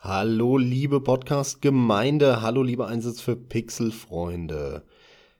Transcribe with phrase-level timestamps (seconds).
[0.00, 4.84] Hallo liebe Podcast-Gemeinde, hallo liebe Einsatz für Pixel-Freunde.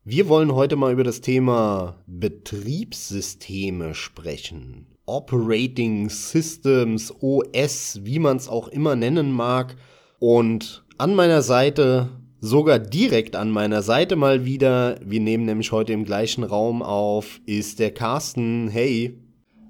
[0.03, 4.88] Wir wollen heute mal über das Thema Betriebssysteme sprechen.
[5.06, 9.76] Operating Systems, OS, wie man es auch immer nennen mag.
[10.19, 12.09] Und an meiner Seite,
[12.40, 17.41] sogar direkt an meiner Seite mal wieder, wir nehmen nämlich heute im gleichen Raum auf,
[17.47, 18.66] ist der Carsten.
[18.66, 19.20] Hey.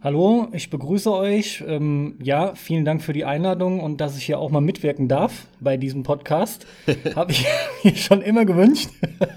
[0.01, 1.65] Hallo, ich begrüße euch.
[1.67, 5.49] Ähm, ja, vielen Dank für die Einladung und dass ich hier auch mal mitwirken darf
[5.59, 6.67] bei diesem Podcast.
[7.17, 7.45] Habe ich
[7.83, 8.91] mir schon immer gewünscht.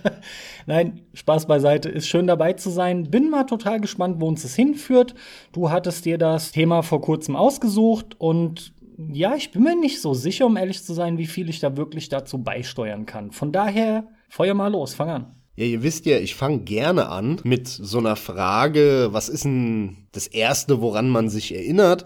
[0.68, 1.90] Nein, Spaß beiseite.
[1.90, 3.10] Ist schön dabei zu sein.
[3.10, 5.16] Bin mal total gespannt, wo uns das hinführt.
[5.52, 8.76] Du hattest dir das Thema vor kurzem ausgesucht und
[9.12, 11.76] ja, ich bin mir nicht so sicher, um ehrlich zu sein, wie viel ich da
[11.76, 13.32] wirklich dazu beisteuern kann.
[13.32, 15.41] Von daher, feuer mal los, fang an.
[15.56, 20.08] Ja, ihr wisst ja, ich fange gerne an mit so einer Frage, was ist denn
[20.14, 22.06] das Erste, woran man sich erinnert?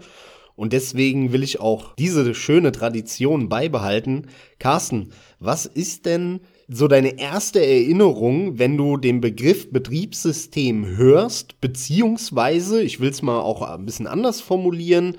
[0.56, 4.28] Und deswegen will ich auch diese schöne Tradition beibehalten.
[4.58, 12.82] Carsten, was ist denn so deine erste Erinnerung, wenn du den Begriff Betriebssystem hörst, beziehungsweise,
[12.82, 15.18] ich will es mal auch ein bisschen anders formulieren,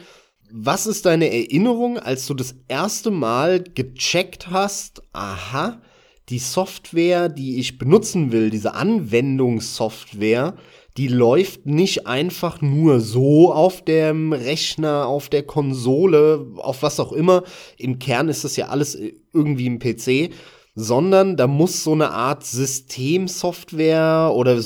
[0.51, 5.81] was ist deine Erinnerung, als du das erste Mal gecheckt hast, aha,
[6.29, 10.55] die Software, die ich benutzen will, diese Anwendungssoftware,
[10.97, 17.13] die läuft nicht einfach nur so auf dem Rechner, auf der Konsole, auf was auch
[17.13, 17.43] immer.
[17.77, 18.97] Im Kern ist das ja alles
[19.31, 20.33] irgendwie im PC,
[20.73, 24.59] sondern da muss so eine Art Systemsoftware oder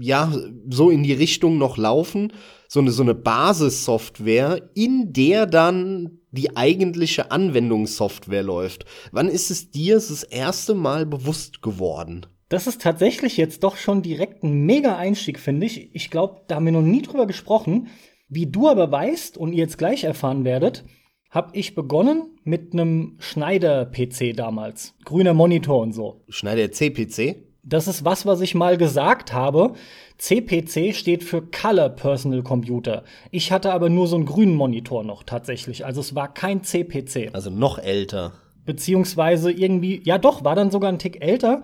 [0.00, 0.32] ja,
[0.70, 2.32] so in die Richtung noch laufen.
[2.68, 8.84] So eine, so eine Basissoftware, in der dann die eigentliche Anwendungssoftware läuft.
[9.12, 12.26] Wann ist es dir das erste Mal bewusst geworden?
[12.48, 15.94] Das ist tatsächlich jetzt doch schon direkt ein mega Einstieg, finde ich.
[15.94, 17.88] Ich glaube, da haben wir noch nie drüber gesprochen.
[18.28, 20.84] Wie du aber weißt und ihr jetzt gleich erfahren werdet,
[21.30, 24.94] habe ich begonnen mit einem Schneider-PC damals.
[25.04, 26.24] Grüner Monitor und so.
[26.28, 27.51] Schneider CPC?
[27.64, 29.74] Das ist was, was ich mal gesagt habe.
[30.18, 33.04] CPC steht für Color Personal Computer.
[33.30, 35.86] Ich hatte aber nur so einen grünen Monitor noch tatsächlich.
[35.86, 37.30] Also es war kein CPC.
[37.32, 38.32] Also noch älter.
[38.64, 41.62] Beziehungsweise irgendwie, ja doch, war dann sogar ein Tick älter.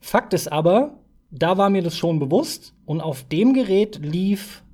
[0.00, 0.98] Fakt ist aber,
[1.30, 4.64] da war mir das schon bewusst und auf dem Gerät lief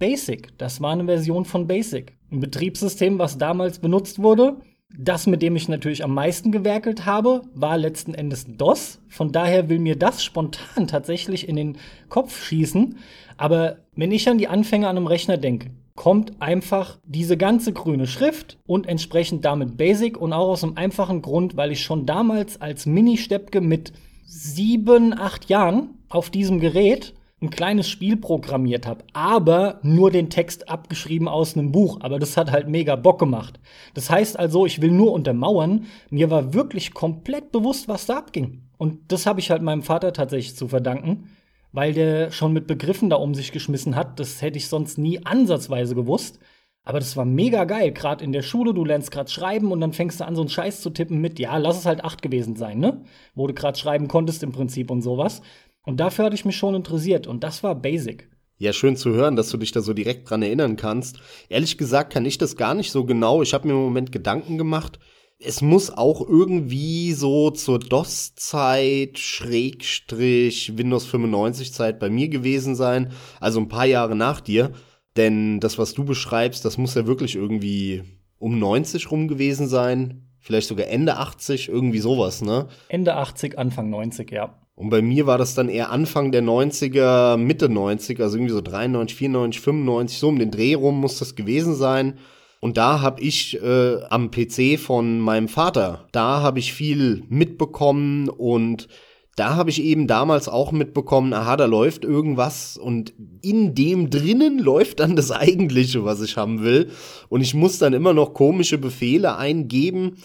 [0.00, 0.56] Basic.
[0.58, 2.16] Das war eine Version von Basic.
[2.32, 4.56] Ein Betriebssystem, was damals benutzt wurde.
[4.98, 9.00] Das, mit dem ich natürlich am meisten gewerkelt habe, war letzten Endes DOS.
[9.08, 11.78] Von daher will mir das spontan tatsächlich in den
[12.08, 12.96] Kopf schießen.
[13.36, 18.06] Aber wenn ich an die Anfänge an einem Rechner denke, kommt einfach diese ganze grüne
[18.06, 22.60] Schrift und entsprechend damit Basic und auch aus einem einfachen Grund, weil ich schon damals
[22.60, 23.92] als Mini-Steppke mit
[24.24, 30.68] sieben, acht Jahren auf diesem Gerät ein kleines Spiel programmiert habe, aber nur den Text
[30.68, 31.98] abgeschrieben aus einem Buch.
[32.00, 33.58] Aber das hat halt mega Bock gemacht.
[33.94, 38.68] Das heißt also, ich will nur untermauern, mir war wirklich komplett bewusst, was da abging.
[38.76, 41.30] Und das habe ich halt meinem Vater tatsächlich zu verdanken,
[41.72, 44.20] weil der schon mit Begriffen da um sich geschmissen hat.
[44.20, 46.40] Das hätte ich sonst nie ansatzweise gewusst.
[46.82, 49.92] Aber das war mega geil, gerade in der Schule, du lernst gerade schreiben und dann
[49.92, 52.56] fängst du an, so einen Scheiß zu tippen mit, ja, lass es halt acht gewesen
[52.56, 53.02] sein, ne?
[53.34, 55.42] Wo du gerade schreiben konntest im Prinzip und sowas.
[55.84, 58.28] Und dafür hatte ich mich schon interessiert und das war Basic.
[58.58, 61.18] Ja, schön zu hören, dass du dich da so direkt dran erinnern kannst.
[61.48, 63.40] Ehrlich gesagt kann ich das gar nicht so genau.
[63.40, 64.98] Ich habe mir im Moment Gedanken gemacht.
[65.38, 73.12] Es muss auch irgendwie so zur DOS-Zeit, Schrägstrich, Windows 95-Zeit bei mir gewesen sein.
[73.40, 74.72] Also ein paar Jahre nach dir.
[75.16, 78.02] Denn das, was du beschreibst, das muss ja wirklich irgendwie
[78.38, 80.26] um 90 rum gewesen sein.
[80.38, 82.68] Vielleicht sogar Ende 80, irgendwie sowas, ne?
[82.88, 84.60] Ende 80, Anfang 90, ja.
[84.80, 88.62] Und bei mir war das dann eher Anfang der 90er, Mitte 90er, also irgendwie so
[88.62, 92.14] 93, 94, 95, so um den Dreh rum muss das gewesen sein.
[92.60, 98.30] Und da habe ich äh, am PC von meinem Vater, da habe ich viel mitbekommen
[98.30, 98.88] und
[99.36, 103.12] da habe ich eben damals auch mitbekommen, aha, da läuft irgendwas und
[103.42, 106.88] in dem drinnen läuft dann das eigentliche, was ich haben will.
[107.28, 110.16] Und ich muss dann immer noch komische Befehle eingeben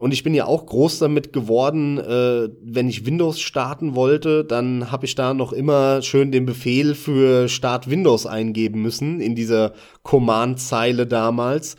[0.00, 4.90] und ich bin ja auch groß damit geworden, äh, wenn ich Windows starten wollte, dann
[4.90, 9.74] habe ich da noch immer schön den Befehl für Start Windows eingeben müssen in dieser
[10.02, 11.76] Command-Zeile damals,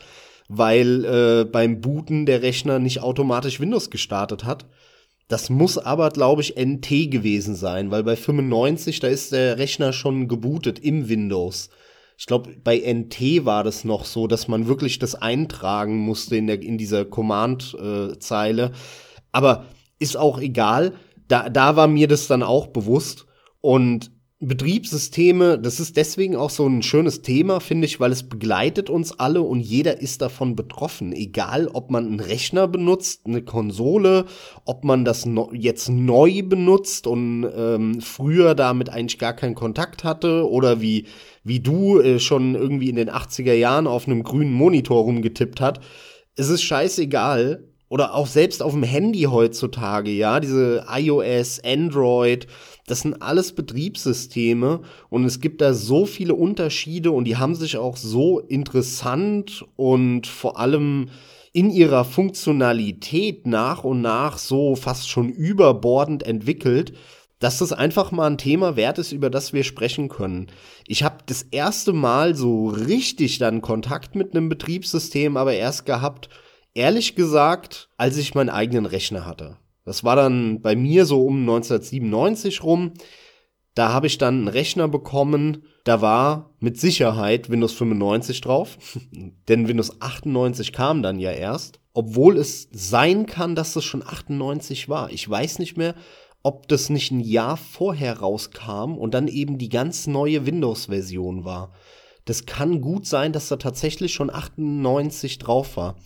[0.48, 4.66] weil äh, beim Booten der Rechner nicht automatisch Windows gestartet hat.
[5.26, 9.92] Das muss aber, glaube ich, NT gewesen sein, weil bei 95, da ist der Rechner
[9.92, 11.70] schon gebootet im Windows
[12.16, 16.46] ich glaube, bei NT war das noch so, dass man wirklich das eintragen musste in,
[16.46, 18.72] der, in dieser Command-Zeile.
[19.32, 19.66] Aber
[19.98, 20.94] ist auch egal.
[21.28, 23.26] Da, da war mir das dann auch bewusst.
[23.60, 24.10] Und
[24.44, 29.16] Betriebssysteme, das ist deswegen auch so ein schönes Thema, finde ich, weil es begleitet uns
[29.20, 31.12] alle und jeder ist davon betroffen.
[31.12, 34.24] Egal, ob man einen Rechner benutzt, eine Konsole,
[34.64, 40.50] ob man das jetzt neu benutzt und ähm, früher damit eigentlich gar keinen Kontakt hatte
[40.50, 41.06] oder wie,
[41.44, 45.80] wie du äh, schon irgendwie in den 80er Jahren auf einem grünen Monitor rumgetippt hat.
[46.36, 47.64] Es scheißegal.
[47.88, 52.46] Oder auch selbst auf dem Handy heutzutage, ja, diese iOS, Android,
[52.86, 54.80] das sind alles Betriebssysteme
[55.10, 60.26] und es gibt da so viele Unterschiede und die haben sich auch so interessant und
[60.26, 61.10] vor allem
[61.52, 66.94] in ihrer Funktionalität nach und nach so fast schon überbordend entwickelt,
[67.42, 70.46] dass das einfach mal ein Thema wert ist, über das wir sprechen können.
[70.86, 76.28] Ich habe das erste Mal so richtig dann Kontakt mit einem Betriebssystem aber erst gehabt,
[76.72, 79.56] ehrlich gesagt, als ich meinen eigenen Rechner hatte.
[79.84, 82.92] Das war dann bei mir so um 1997 rum.
[83.74, 88.78] Da habe ich dann einen Rechner bekommen, da war mit Sicherheit Windows 95 drauf,
[89.48, 94.88] denn Windows 98 kam dann ja erst, obwohl es sein kann, dass das schon 98
[94.88, 95.10] war.
[95.10, 95.96] Ich weiß nicht mehr,
[96.42, 101.72] ob das nicht ein Jahr vorher rauskam und dann eben die ganz neue Windows-Version war.
[102.24, 105.96] Das kann gut sein, dass da tatsächlich schon 98 drauf war.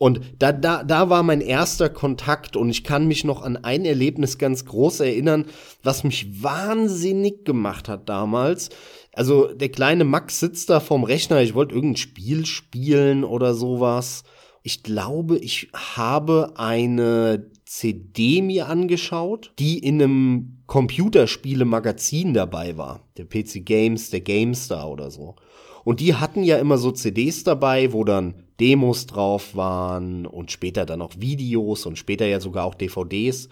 [0.00, 3.84] Und da, da, da war mein erster Kontakt und ich kann mich noch an ein
[3.84, 5.44] Erlebnis ganz groß erinnern,
[5.82, 8.70] was mich wahnsinnig gemacht hat damals.
[9.12, 14.22] Also der kleine Max sitzt da vorm Rechner, ich wollte irgendein Spiel spielen oder sowas.
[14.62, 23.08] Ich glaube, ich habe eine CD mir angeschaut, die in einem Computerspiele-Magazin dabei war.
[23.16, 25.36] Der PC Games, der GameStar oder so.
[25.84, 30.84] Und die hatten ja immer so CDs dabei, wo dann Demos drauf waren und später
[30.84, 33.48] dann auch Videos und später ja sogar auch DVDs.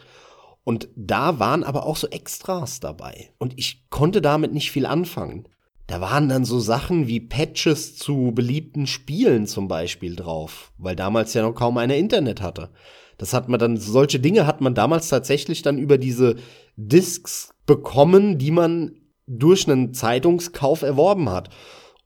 [0.64, 3.30] Und da waren aber auch so Extras dabei.
[3.38, 5.46] Und ich konnte damit nicht viel anfangen.
[5.86, 11.34] Da waren dann so Sachen wie Patches zu beliebten Spielen zum Beispiel drauf, weil damals
[11.34, 12.70] ja noch kaum einer Internet hatte.
[13.18, 16.36] Das hat man dann, solche Dinge hat man damals tatsächlich dann über diese
[16.76, 18.92] Discs bekommen, die man
[19.26, 21.50] durch einen Zeitungskauf erworben hat.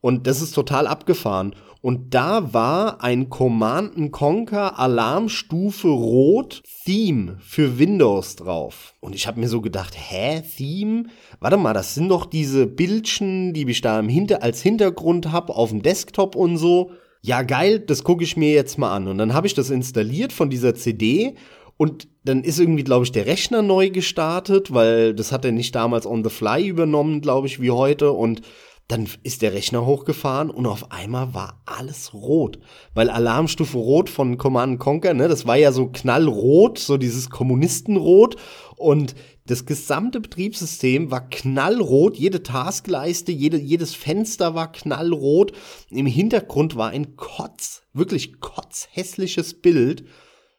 [0.01, 1.55] Und das ist total abgefahren.
[1.81, 8.95] Und da war ein Command Conquer Alarmstufe Rot Theme für Windows drauf.
[9.01, 11.07] Und ich habe mir so gedacht, hä, Theme?
[11.41, 15.55] Warte mal, das sind doch diese Bildchen, die ich da im Hinter als Hintergrund habe
[15.55, 16.93] auf dem Desktop und so.
[17.25, 19.07] Ja, geil, das gucke ich mir jetzt mal an.
[19.07, 21.37] Und dann habe ich das installiert von dieser CD
[21.77, 25.75] und dann ist irgendwie, glaube ich, der Rechner neu gestartet, weil das hat er nicht
[25.75, 28.11] damals on the fly übernommen, glaube ich, wie heute.
[28.11, 28.43] Und
[28.89, 32.59] dann ist der Rechner hochgefahren und auf einmal war alles rot.
[32.93, 38.37] Weil Alarmstufe Rot von Command Conquer, ne, das war ja so knallrot, so dieses Kommunistenrot.
[38.77, 39.15] Und
[39.47, 45.53] das gesamte Betriebssystem war knallrot, jede Taskleiste, jede, jedes Fenster war knallrot.
[45.91, 50.05] Im Hintergrund war ein Kotz, wirklich kotzhässliches Bild.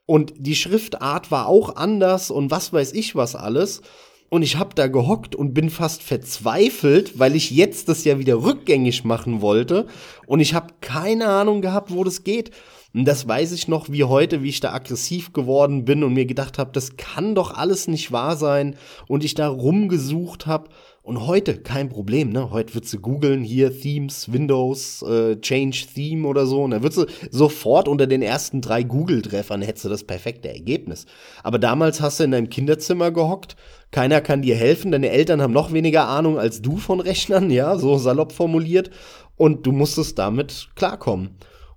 [0.05, 3.81] Und die Schriftart war auch anders und was weiß ich was alles.
[4.29, 8.43] Und ich habe da gehockt und bin fast verzweifelt, weil ich jetzt das ja wieder
[8.43, 9.87] rückgängig machen wollte.
[10.25, 12.51] Und ich habe keine Ahnung gehabt, wo das geht.
[12.93, 16.27] Und das weiß ich noch wie heute, wie ich da aggressiv geworden bin und mir
[16.27, 18.75] gedacht habe, das kann doch alles nicht wahr sein.
[19.07, 20.69] Und ich da rumgesucht habe.
[21.01, 22.51] Und heute kein Problem, ne?
[22.51, 26.61] Heute wird sie googeln, hier Themes, Windows, äh, Change Theme oder so.
[26.63, 31.05] Und dann wird sie sofort unter den ersten drei Google-Treffern hättest du das perfekte Ergebnis.
[31.41, 33.57] Aber damals hast du in deinem Kinderzimmer gehockt,
[33.91, 37.77] keiner kann dir helfen, deine Eltern haben noch weniger Ahnung als du von Rechnern, ja,
[37.77, 38.89] so salopp formuliert.
[39.35, 41.31] Und du musstest damit klarkommen.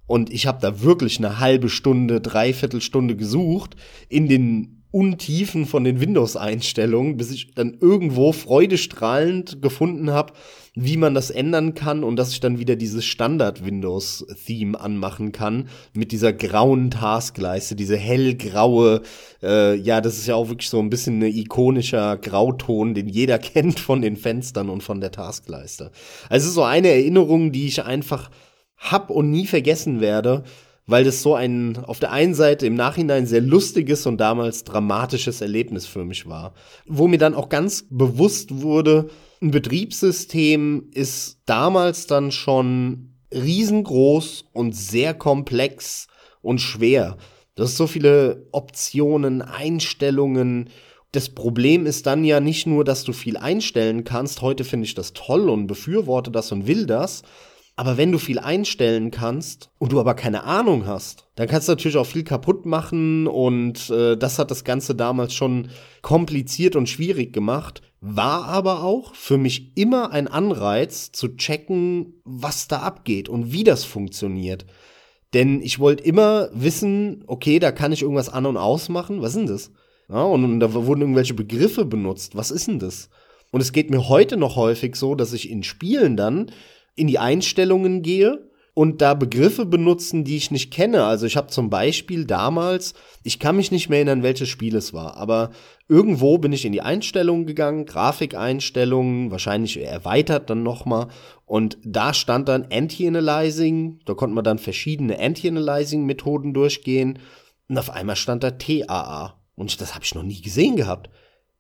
[0.06, 3.76] Und ich habe da wirklich eine halbe Stunde, dreiviertel Stunde gesucht
[4.08, 10.32] in den Untiefen von den Windows-Einstellungen, bis ich dann irgendwo freudestrahlend gefunden habe,
[10.74, 16.12] wie man das ändern kann und dass ich dann wieder dieses Standard-Windows-Theme anmachen kann mit
[16.12, 19.02] dieser grauen Taskleiste, diese hellgraue,
[19.42, 23.38] äh, ja, das ist ja auch wirklich so ein bisschen ein ikonischer Grauton, den jeder
[23.40, 25.90] kennt von den Fenstern und von der Taskleiste.
[26.30, 28.30] Also so eine Erinnerung, die ich einfach
[28.76, 30.44] hab und nie vergessen werde,
[30.86, 35.40] weil das so ein auf der einen Seite im Nachhinein sehr lustiges und damals dramatisches
[35.40, 36.54] Erlebnis für mich war,
[36.86, 39.08] wo mir dann auch ganz bewusst wurde,
[39.42, 46.06] ein Betriebssystem ist damals dann schon riesengroß und sehr komplex
[46.40, 47.16] und schwer.
[47.54, 50.70] Das ist so viele Optionen, Einstellungen.
[51.12, 54.42] Das Problem ist dann ja nicht nur, dass du viel einstellen kannst.
[54.42, 57.22] Heute finde ich das toll und befürworte das und will das,
[57.78, 61.72] Aber wenn du viel einstellen kannst und du aber keine Ahnung hast, dann kannst du
[61.72, 65.68] natürlich auch viel kaputt machen und äh, das hat das Ganze damals schon
[66.00, 67.82] kompliziert und schwierig gemacht.
[68.00, 73.64] War aber auch für mich immer ein Anreiz zu checken, was da abgeht und wie
[73.64, 74.64] das funktioniert.
[75.34, 79.20] Denn ich wollte immer wissen, okay, da kann ich irgendwas an und ausmachen.
[79.20, 79.70] Was ist denn das?
[80.08, 82.36] Ja, und, und da wurden irgendwelche Begriffe benutzt.
[82.36, 83.10] Was ist denn das?
[83.50, 86.50] Und es geht mir heute noch häufig so, dass ich in Spielen dann
[86.96, 91.04] in die Einstellungen gehe und da Begriffe benutzen, die ich nicht kenne.
[91.04, 94.92] Also ich habe zum Beispiel damals, ich kann mich nicht mehr erinnern, welches Spiel es
[94.92, 95.50] war, aber
[95.88, 101.08] irgendwo bin ich in die Einstellungen gegangen, Grafikeinstellungen, wahrscheinlich erweitert dann nochmal.
[101.46, 107.18] Und da stand dann Anti-Analyzing, da konnte man dann verschiedene Anti-Analyzing-Methoden durchgehen.
[107.68, 109.40] Und auf einmal stand da TAA.
[109.54, 111.08] Und das habe ich noch nie gesehen gehabt.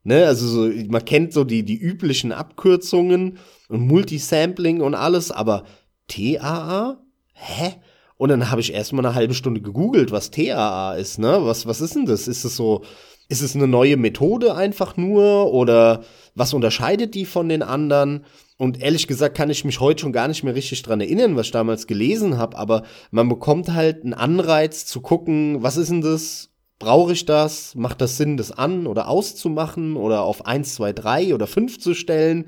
[0.06, 5.64] Ne, also so, man kennt so die, die üblichen Abkürzungen und Multisampling und alles, aber
[6.06, 7.02] TAA?
[7.32, 7.72] Hä?
[8.16, 11.40] Und dann habe ich erstmal eine halbe Stunde gegoogelt, was TAA ist, ne?
[11.40, 12.28] Was, was ist denn das?
[12.28, 12.84] Ist es so,
[13.28, 16.04] ist es eine neue Methode einfach nur oder
[16.36, 18.24] was unterscheidet die von den anderen?
[18.58, 21.46] Und ehrlich gesagt kann ich mich heute schon gar nicht mehr richtig dran erinnern, was
[21.46, 26.00] ich damals gelesen habe, aber man bekommt halt einen Anreiz zu gucken, was ist denn
[26.00, 26.50] das?
[26.78, 27.74] Brauche ich das?
[27.74, 31.94] Macht das Sinn, das an oder auszumachen oder auf 1, 2, 3 oder 5 zu
[31.94, 32.46] stellen?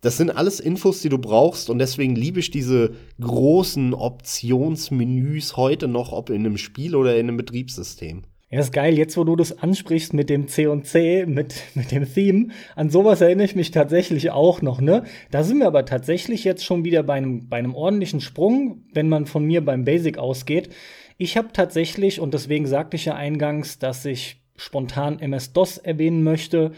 [0.00, 5.88] Das sind alles Infos, die du brauchst und deswegen liebe ich diese großen Optionsmenüs heute
[5.88, 8.22] noch, ob in einem Spiel oder in einem Betriebssystem.
[8.48, 8.96] Ja, ist geil.
[8.96, 12.90] Jetzt, wo du das ansprichst mit dem C und C, mit, mit dem Theme, an
[12.90, 15.02] sowas erinnere ich mich tatsächlich auch noch, ne?
[15.32, 19.08] Da sind wir aber tatsächlich jetzt schon wieder bei einem, bei einem ordentlichen Sprung, wenn
[19.08, 20.70] man von mir beim Basic ausgeht.
[21.18, 26.72] Ich habe tatsächlich, und deswegen sagte ich ja eingangs, dass ich spontan MS-DOS erwähnen möchte,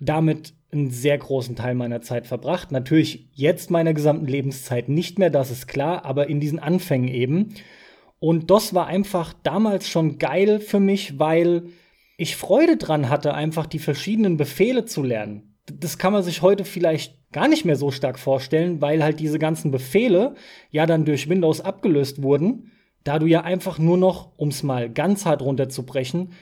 [0.00, 2.72] damit einen sehr großen Teil meiner Zeit verbracht.
[2.72, 7.54] Natürlich jetzt meiner gesamten Lebenszeit nicht mehr, das ist klar, aber in diesen Anfängen eben.
[8.18, 11.64] Und DOS war einfach damals schon geil für mich, weil
[12.16, 15.58] ich Freude dran hatte, einfach die verschiedenen Befehle zu lernen.
[15.70, 19.38] Das kann man sich heute vielleicht gar nicht mehr so stark vorstellen, weil halt diese
[19.38, 20.34] ganzen Befehle
[20.70, 22.72] ja dann durch Windows abgelöst wurden
[23.06, 26.32] da du ja einfach nur noch, um es mal ganz hart runterzubrechen,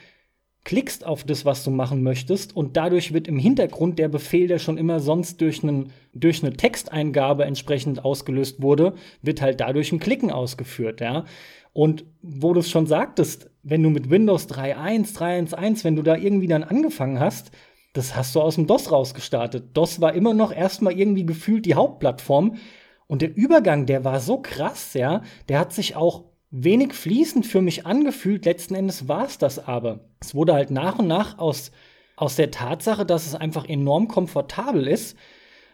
[0.63, 4.57] klickst auf das, was du machen möchtest und dadurch wird im Hintergrund der Befehl, der
[4.57, 9.99] schon immer sonst durch, einen, durch eine Texteingabe entsprechend ausgelöst wurde, wird halt dadurch ein
[9.99, 11.25] Klicken ausgeführt, ja.
[11.71, 16.15] Und wo du es schon sagtest, wenn du mit Windows 3.1, 3.1.1, wenn du da
[16.15, 17.51] irgendwie dann angefangen hast,
[17.93, 19.75] das hast du aus dem DOS rausgestartet.
[19.77, 22.55] DOS war immer noch erstmal irgendwie gefühlt die Hauptplattform.
[23.07, 26.23] Und der Übergang, der war so krass, ja, der hat sich auch
[26.63, 28.45] wenig fließend für mich angefühlt.
[28.45, 29.99] Letzten Endes war es das aber.
[30.21, 31.71] Es wurde halt nach und nach aus,
[32.15, 35.17] aus der Tatsache, dass es einfach enorm komfortabel ist,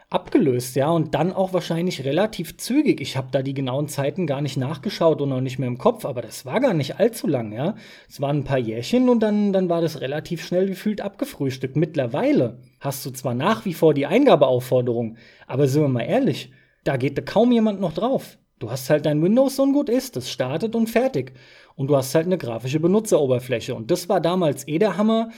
[0.10, 3.00] abgelöst, ja, und dann auch wahrscheinlich relativ zügig.
[3.00, 6.04] Ich habe da die genauen Zeiten gar nicht nachgeschaut und noch nicht mehr im Kopf,
[6.04, 7.76] aber das war gar nicht allzu lang, ja.
[8.10, 11.78] Es waren ein paar Jährchen und dann, dann war das relativ schnell gefühlt abgefrühstückt.
[11.78, 15.16] Mittlerweile hast du zwar nach wie vor die Eingabeaufforderung,
[15.48, 16.52] aber sind wir mal ehrlich,
[16.84, 18.38] da geht kaum jemand noch drauf.
[18.62, 21.34] Du hast halt dein Windows so ein gut ist, das startet und fertig.
[21.76, 23.74] Und du hast halt eine grafische Benutzeroberfläche.
[23.74, 25.32] Und das war damals eh der Hammer,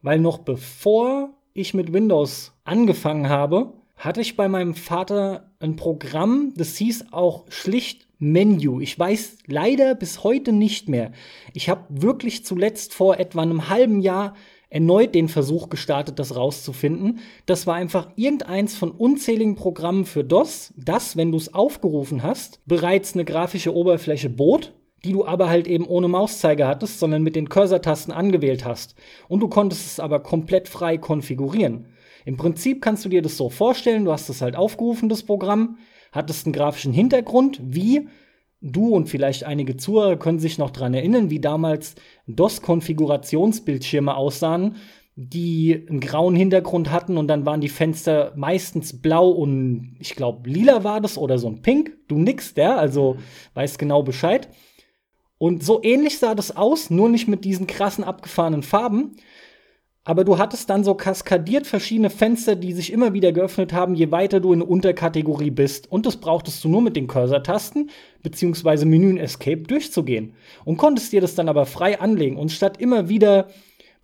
[0.00, 6.54] weil noch bevor ich mit Windows angefangen habe, hatte ich bei meinem Vater ein Programm,
[6.56, 8.80] das hieß auch schlicht Menu.
[8.80, 11.12] Ich weiß leider bis heute nicht mehr.
[11.52, 14.34] Ich habe wirklich zuletzt vor etwa einem halben Jahr
[14.74, 17.20] erneut den Versuch gestartet, das rauszufinden.
[17.46, 22.60] Das war einfach irgendeins von unzähligen Programmen für DOS, das, wenn du es aufgerufen hast,
[22.66, 27.36] bereits eine grafische Oberfläche bot, die du aber halt eben ohne Mauszeiger hattest, sondern mit
[27.36, 28.96] den Cursor-Tasten angewählt hast.
[29.28, 31.86] Und du konntest es aber komplett frei konfigurieren.
[32.24, 35.78] Im Prinzip kannst du dir das so vorstellen, du hast es halt aufgerufen, das Programm,
[36.10, 38.08] hattest einen grafischen Hintergrund, wie
[38.66, 41.96] Du und vielleicht einige Zuhörer können sich noch daran erinnern, wie damals
[42.28, 44.76] DOS-Konfigurationsbildschirme aussahen,
[45.16, 50.48] die einen grauen Hintergrund hatten und dann waren die Fenster meistens blau und ich glaube
[50.48, 51.92] lila war das oder so ein Pink.
[52.08, 53.18] Du nix, ja, also
[53.52, 54.48] weißt genau Bescheid.
[55.36, 59.16] Und so ähnlich sah das aus, nur nicht mit diesen krassen abgefahrenen Farben.
[60.06, 64.10] Aber du hattest dann so kaskadiert verschiedene Fenster, die sich immer wieder geöffnet haben, je
[64.10, 65.90] weiter du in eine Unterkategorie bist.
[65.90, 67.88] Und das brauchtest du nur mit den Cursor-Tasten
[68.22, 68.84] bzw.
[68.84, 70.34] Menü Escape durchzugehen.
[70.66, 72.36] Und konntest dir das dann aber frei anlegen.
[72.36, 73.48] Und statt immer wieder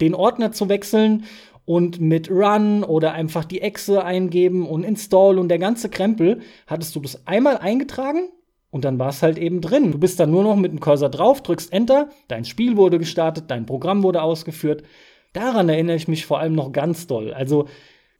[0.00, 1.24] den Ordner zu wechseln
[1.66, 6.96] und mit Run oder einfach die Exe eingeben und Install und der ganze Krempel, hattest
[6.96, 8.30] du das einmal eingetragen
[8.70, 9.92] und dann war es halt eben drin.
[9.92, 13.44] Du bist dann nur noch mit dem Cursor drauf, drückst Enter, dein Spiel wurde gestartet,
[13.48, 14.82] dein Programm wurde ausgeführt
[15.32, 17.32] Daran erinnere ich mich vor allem noch ganz doll.
[17.32, 17.66] Also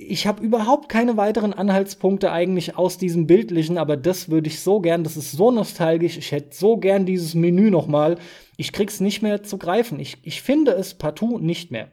[0.02, 4.80] ich habe überhaupt keine weiteren Anhaltspunkte eigentlich aus diesem Bildlichen, aber das würde ich so
[4.80, 8.16] gern, das ist so nostalgisch, ich hätte so gern dieses Menü noch mal.
[8.56, 10.00] Ich krieg's nicht mehr zu greifen.
[10.00, 11.90] Ich, ich finde es partout nicht mehr.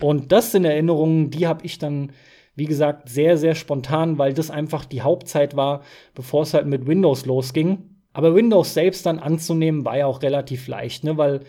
[0.00, 2.12] Und das sind Erinnerungen, die habe ich dann,
[2.54, 5.82] wie gesagt, sehr, sehr spontan, weil das einfach die Hauptzeit war,
[6.14, 7.96] bevor es halt mit Windows losging.
[8.12, 11.16] Aber Windows selbst dann anzunehmen, war ja auch relativ leicht, ne?
[11.16, 11.40] weil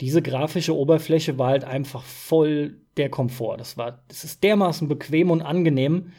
[0.00, 3.58] diese grafische Oberfläche war halt einfach voll der Komfort.
[3.58, 6.12] Das war, das ist dermaßen bequem und angenehm.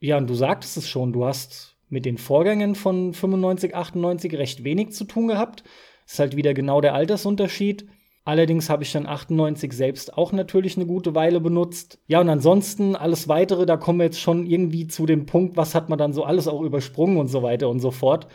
[0.00, 4.64] Ja, und du sagtest es schon, du hast mit den Vorgängen von 95, 98 recht
[4.64, 5.64] wenig zu tun gehabt.
[6.06, 7.86] Ist halt wieder genau der Altersunterschied.
[8.24, 11.98] Allerdings habe ich dann 98 selbst auch natürlich eine gute Weile benutzt.
[12.06, 15.74] Ja, und ansonsten alles weitere, da kommen wir jetzt schon irgendwie zu dem Punkt, was
[15.74, 18.28] hat man dann so alles auch übersprungen und so weiter und so fort.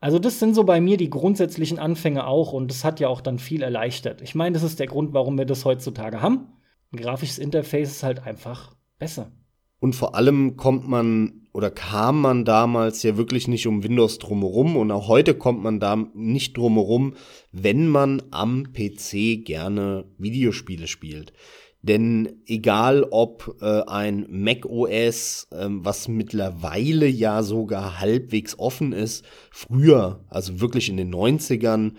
[0.00, 3.20] Also das sind so bei mir die grundsätzlichen Anfänge auch und das hat ja auch
[3.20, 4.22] dann viel erleichtert.
[4.22, 6.48] Ich meine, das ist der Grund, warum wir das heutzutage haben.
[6.92, 9.30] Ein grafisches Interface ist halt einfach besser.
[9.78, 14.76] Und vor allem kommt man oder kam man damals ja wirklich nicht um Windows drumherum
[14.76, 17.14] und auch heute kommt man da nicht drumherum,
[17.52, 21.32] wenn man am PC gerne Videospiele spielt.
[21.82, 29.24] Denn egal ob äh, ein Mac OS, äh, was mittlerweile ja sogar halbwegs offen ist,
[29.50, 31.92] früher, also wirklich in den 90ern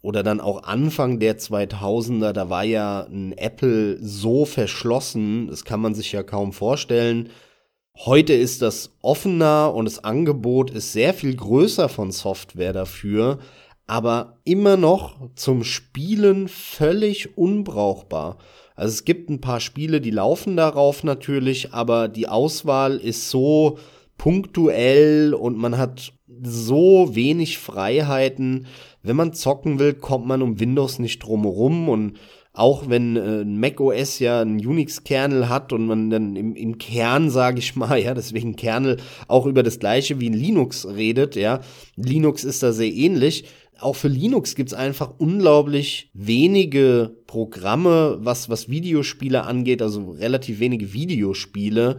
[0.00, 5.80] oder dann auch Anfang der 2000er, da war ja ein Apple so verschlossen, das kann
[5.80, 7.30] man sich ja kaum vorstellen.
[7.98, 13.40] Heute ist das offener und das Angebot ist sehr viel größer von Software dafür,
[13.88, 18.38] aber immer noch zum Spielen völlig unbrauchbar.
[18.80, 23.76] Also es gibt ein paar Spiele, die laufen darauf natürlich, aber die Auswahl ist so
[24.16, 28.64] punktuell und man hat so wenig Freiheiten.
[29.02, 32.16] Wenn man zocken will, kommt man um Windows nicht drumherum und
[32.54, 37.28] auch wenn äh, Mac OS ja einen Unix-Kernel hat und man dann im, im Kern,
[37.40, 38.96] sage ich mal, ja, deswegen Kernel
[39.28, 41.60] auch über das gleiche wie in Linux redet, ja,
[41.96, 43.44] Linux ist da sehr ähnlich,
[43.82, 50.92] auch für Linux gibt's einfach unglaublich wenige Programme, was, was Videospiele angeht, also relativ wenige
[50.92, 51.98] Videospiele.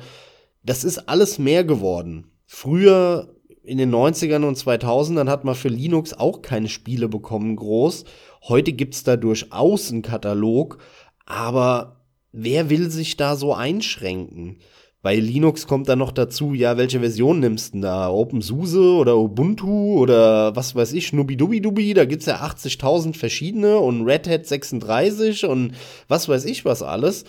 [0.63, 2.27] Das ist alles mehr geworden.
[2.45, 8.05] Früher in den 90ern und 2000ern hat man für Linux auch keine Spiele bekommen groß.
[8.47, 10.79] Heute gibt's da durchaus einen Katalog,
[11.25, 14.57] aber wer will sich da so einschränken?
[15.03, 18.11] Bei Linux kommt dann noch dazu, ja, welche Version nimmst du da?
[18.11, 24.29] OpenSUSE oder Ubuntu oder was weiß ich, Nubidubidubi, da gibt's ja 80.000 verschiedene und Red
[24.29, 25.73] Hat 36 und
[26.07, 27.25] was weiß ich was alles.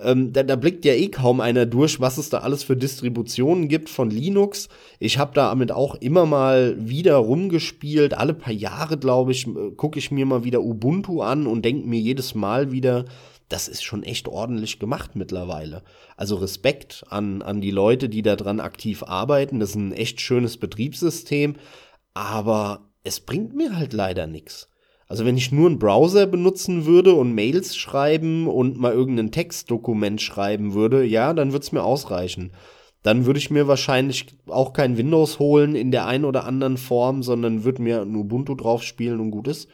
[0.00, 3.68] Ähm, da, da blickt ja eh kaum einer durch, was es da alles für Distributionen
[3.68, 4.68] gibt von Linux.
[4.98, 8.12] Ich habe damit auch immer mal wieder rumgespielt.
[8.12, 12.00] Alle paar Jahre, glaube ich, gucke ich mir mal wieder Ubuntu an und denke mir
[12.00, 13.04] jedes Mal wieder,
[13.54, 15.84] das ist schon echt ordentlich gemacht mittlerweile.
[16.16, 19.60] Also Respekt an, an die Leute, die daran aktiv arbeiten.
[19.60, 21.54] Das ist ein echt schönes Betriebssystem,
[22.14, 24.68] aber es bringt mir halt leider nichts.
[25.06, 30.20] Also wenn ich nur einen Browser benutzen würde und Mails schreiben und mal irgendein Textdokument
[30.20, 32.50] schreiben würde, ja, dann würde es mir ausreichen.
[33.04, 37.22] Dann würde ich mir wahrscheinlich auch kein Windows holen in der einen oder anderen Form,
[37.22, 39.68] sondern würde mir ein Ubuntu drauf spielen und gut ist.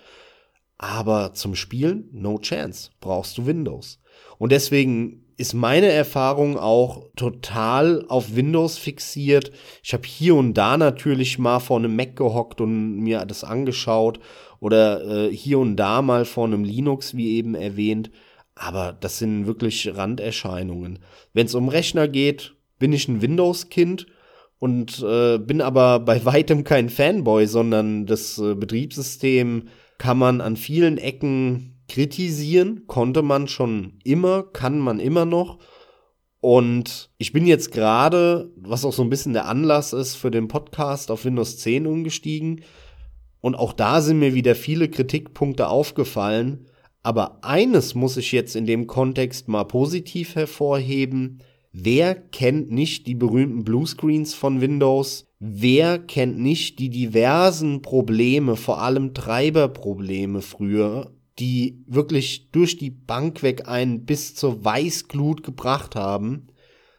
[0.83, 4.01] Aber zum Spielen, no chance, brauchst du Windows.
[4.39, 9.53] Und deswegen ist meine Erfahrung auch total auf Windows fixiert.
[9.83, 14.21] Ich habe hier und da natürlich mal vor einem Mac gehockt und mir das angeschaut
[14.59, 18.11] oder äh, hier und da mal vor einem Linux, wie eben erwähnt.
[18.55, 21.01] Aber das sind wirklich Randerscheinungen.
[21.35, 24.07] Wenn es um Rechner geht, bin ich ein Windows-Kind
[24.59, 29.65] und äh, bin aber bei weitem kein Fanboy, sondern das äh, Betriebssystem
[30.01, 35.59] kann man an vielen Ecken kritisieren, konnte man schon immer, kann man immer noch.
[36.41, 40.49] Und ich bin jetzt gerade, was auch so ein bisschen der Anlass ist für den
[40.49, 42.63] Podcast, auf Windows 10 umgestiegen.
[43.43, 46.65] Und auch da sind mir wieder viele Kritikpunkte aufgefallen.
[47.03, 51.43] Aber eines muss ich jetzt in dem Kontext mal positiv hervorheben.
[51.73, 55.27] Wer kennt nicht die berühmten Bluescreens von Windows?
[55.39, 63.43] Wer kennt nicht die diversen Probleme, vor allem Treiberprobleme früher, die wirklich durch die Bank
[63.45, 66.49] weg einen bis zur Weißglut gebracht haben?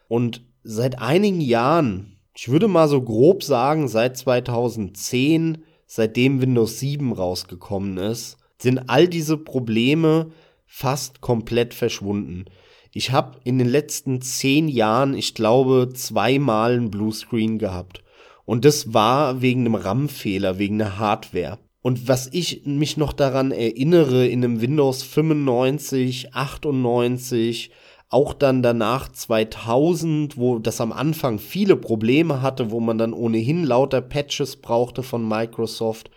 [0.08, 7.12] Und seit einigen Jahren, ich würde mal so grob sagen, seit 2010, seitdem Windows 7
[7.12, 10.30] rausgekommen ist, sind all diese Probleme
[10.64, 12.46] fast komplett verschwunden.
[12.94, 18.02] Ich habe in den letzten zehn Jahren, ich glaube, zweimal einen Bluescreen gehabt.
[18.44, 21.58] Und das war wegen einem RAM-Fehler, wegen einer Hardware.
[21.80, 27.70] Und was ich mich noch daran erinnere, in einem Windows 95, 98,
[28.10, 33.64] auch dann danach 2000, wo das am Anfang viele Probleme hatte, wo man dann ohnehin
[33.64, 36.10] lauter Patches brauchte von Microsoft.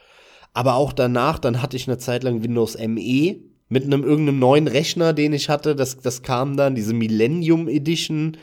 [0.54, 4.68] Aber auch danach, dann hatte ich eine Zeit lang Windows ME mit einem irgendeinem neuen
[4.68, 5.76] Rechner, den ich hatte.
[5.76, 8.38] Das, das kam dann, diese Millennium Edition.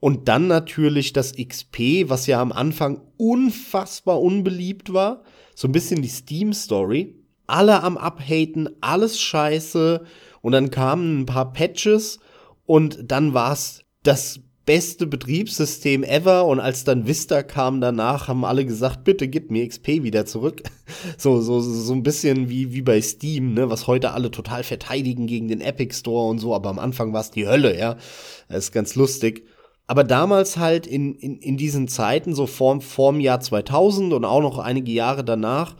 [0.00, 5.22] Und dann natürlich das XP, was ja am Anfang unfassbar unbeliebt war.
[5.54, 7.16] So ein bisschen die Steam-Story.
[7.46, 10.04] Alle am Abhaten, alles scheiße.
[10.42, 12.18] Und dann kamen ein paar Patches
[12.66, 18.66] und dann war's das beste Betriebssystem ever und als dann Vista kam danach, haben alle
[18.66, 20.62] gesagt, bitte gib mir XP wieder zurück.
[21.18, 25.26] So, so, so ein bisschen wie, wie bei Steam, ne, was heute alle total verteidigen
[25.26, 27.96] gegen den Epic Store und so, aber am Anfang war es die Hölle, ja.
[28.48, 29.44] Das ist ganz lustig.
[29.88, 34.40] Aber damals halt in, in, in diesen Zeiten, so vorm, vorm Jahr 2000 und auch
[34.40, 35.74] noch einige Jahre danach,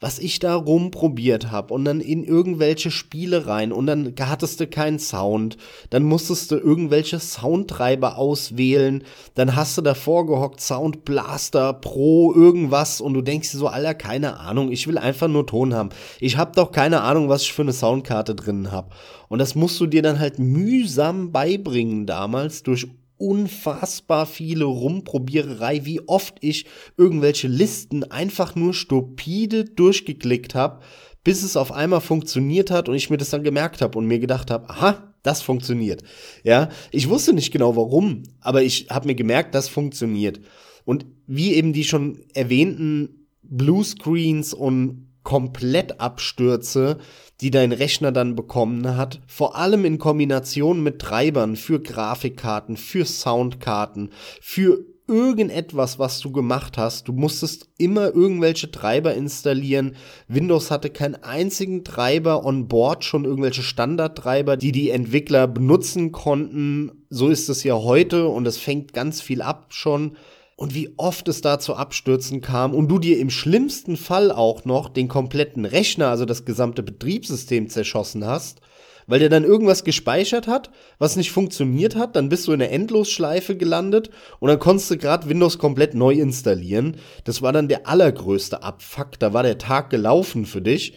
[0.00, 4.66] was ich da rumprobiert habe und dann in irgendwelche Spiele rein und dann hattest du
[4.66, 5.56] keinen Sound,
[5.90, 9.02] dann musstest du irgendwelche Soundtreiber auswählen,
[9.34, 13.94] dann hast du davor gehockt Sound Blaster Pro irgendwas und du denkst dir so, Alter,
[13.94, 15.90] keine Ahnung, ich will einfach nur Ton haben.
[16.20, 18.94] Ich hab doch keine Ahnung, was ich für eine Soundkarte drin hab.
[19.28, 26.00] Und das musst du dir dann halt mühsam beibringen damals durch unfassbar viele Rumprobiererei, wie
[26.06, 30.80] oft ich irgendwelche Listen einfach nur stupide durchgeklickt habe,
[31.24, 34.18] bis es auf einmal funktioniert hat und ich mir das dann gemerkt habe und mir
[34.18, 36.02] gedacht habe, aha, das funktioniert.
[36.44, 40.40] Ja, ich wusste nicht genau warum, aber ich habe mir gemerkt, das funktioniert.
[40.84, 46.96] Und wie eben die schon erwähnten Bluescreens und Komplettabstürze,
[47.42, 53.04] die dein Rechner dann bekommen hat, vor allem in Kombination mit Treibern für Grafikkarten, für
[53.04, 54.08] Soundkarten,
[54.40, 57.08] für irgendetwas, was du gemacht hast.
[57.08, 59.96] Du musstest immer irgendwelche Treiber installieren.
[60.28, 67.04] Windows hatte keinen einzigen Treiber on board, schon irgendwelche Standardtreiber, die die Entwickler benutzen konnten.
[67.10, 70.16] So ist es ja heute und es fängt ganz viel ab schon
[70.58, 74.64] und wie oft es da zu Abstürzen kam und du dir im schlimmsten Fall auch
[74.64, 78.60] noch den kompletten Rechner, also das gesamte Betriebssystem zerschossen hast,
[79.06, 82.72] weil der dann irgendwas gespeichert hat, was nicht funktioniert hat, dann bist du in der
[82.72, 86.96] Endlosschleife gelandet und dann konntest du gerade Windows komplett neu installieren.
[87.22, 90.94] Das war dann der allergrößte Abfuck, da war der Tag gelaufen für dich.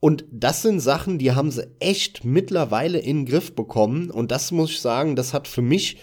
[0.00, 4.10] Und das sind Sachen, die haben sie echt mittlerweile in den Griff bekommen.
[4.10, 5.98] Und das muss ich sagen, das hat für mich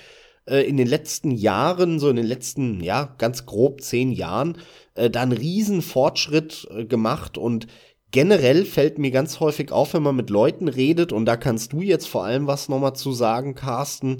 [0.50, 4.58] äh, in den letzten Jahren, so in den letzten, ja, ganz grob zehn Jahren,
[4.96, 7.38] äh, da einen riesen Fortschritt äh, gemacht.
[7.38, 7.68] Und
[8.12, 11.82] generell fällt mir ganz häufig auf, wenn man mit Leuten redet, und da kannst du
[11.82, 14.18] jetzt vor allem was nochmal zu sagen, Carsten,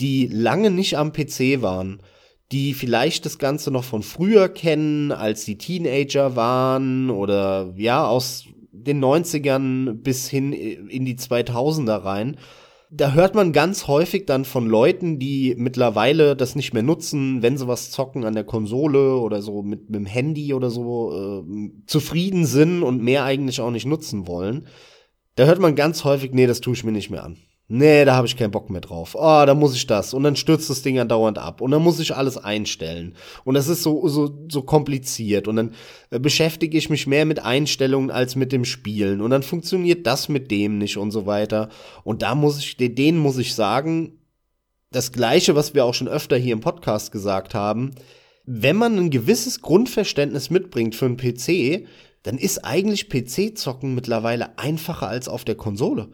[0.00, 2.02] die lange nicht am PC waren,
[2.52, 8.44] die vielleicht das Ganze noch von früher kennen, als die Teenager waren oder ja, aus
[8.72, 12.36] den 90ern bis hin in die 2000er rein
[12.90, 17.58] da hört man ganz häufig dann von Leuten, die mittlerweile das nicht mehr nutzen, wenn
[17.58, 21.70] sie was zocken an der Konsole oder so mit, mit dem Handy oder so, äh,
[21.86, 24.66] zufrieden sind und mehr eigentlich auch nicht nutzen wollen.
[25.34, 27.36] Da hört man ganz häufig, nee, das tue ich mir nicht mehr an
[27.68, 29.14] nee, da habe ich keinen Bock mehr drauf.
[29.14, 30.14] Oh, da muss ich das.
[30.14, 31.60] Und dann stürzt das Ding andauernd ab.
[31.60, 33.14] Und dann muss ich alles einstellen.
[33.44, 35.46] Und das ist so, so, so kompliziert.
[35.46, 35.74] Und dann
[36.10, 39.20] äh, beschäftige ich mich mehr mit Einstellungen als mit dem Spielen.
[39.20, 41.68] Und dann funktioniert das mit dem nicht und so weiter.
[42.04, 44.18] Und da muss ich, denen muss ich sagen,
[44.90, 47.90] das Gleiche, was wir auch schon öfter hier im Podcast gesagt haben.
[48.46, 51.86] Wenn man ein gewisses Grundverständnis mitbringt für einen PC,
[52.22, 56.08] dann ist eigentlich PC-Zocken mittlerweile einfacher als auf der Konsole.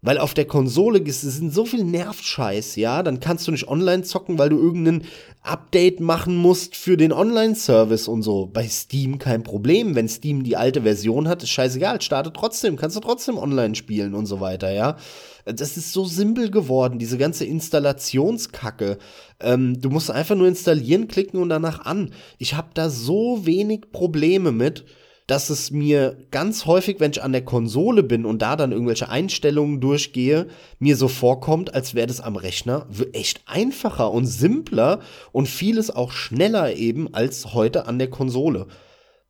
[0.00, 4.38] Weil auf der Konsole sind so viel Nervscheiß, ja, dann kannst du nicht online zocken,
[4.38, 5.02] weil du irgendein
[5.42, 8.46] Update machen musst für den Online-Service und so.
[8.46, 9.96] Bei Steam kein Problem.
[9.96, 14.14] Wenn Steam die alte Version hat, ist scheißegal, starte trotzdem, kannst du trotzdem online spielen
[14.14, 14.96] und so weiter, ja.
[15.44, 18.98] Das ist so simpel geworden, diese ganze Installationskacke.
[19.40, 22.12] Ähm, du musst einfach nur installieren, klicken und danach an.
[22.38, 24.84] Ich habe da so wenig Probleme mit
[25.28, 29.10] dass es mir ganz häufig, wenn ich an der Konsole bin und da dann irgendwelche
[29.10, 35.46] Einstellungen durchgehe, mir so vorkommt, als wäre das am Rechner echt einfacher und simpler und
[35.46, 38.68] vieles auch schneller eben als heute an der Konsole.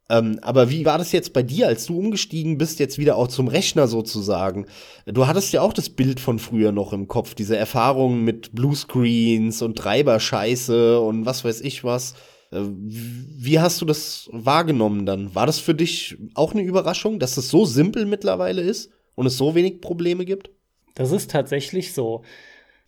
[0.08, 3.26] Ähm, aber wie war das jetzt bei dir, als du umgestiegen bist, jetzt wieder auch
[3.26, 4.66] zum Rechner sozusagen?
[5.04, 9.62] Du hattest ja auch das Bild von früher noch im Kopf, diese Erfahrungen mit Bluescreens
[9.62, 12.14] und Treiberscheiße und was weiß ich was.
[12.50, 15.34] Äh, wie hast du das wahrgenommen dann?
[15.34, 19.36] War das für dich auch eine Überraschung, dass es so simpel mittlerweile ist und es
[19.36, 20.50] so wenig Probleme gibt?
[20.94, 22.22] Das ist tatsächlich so.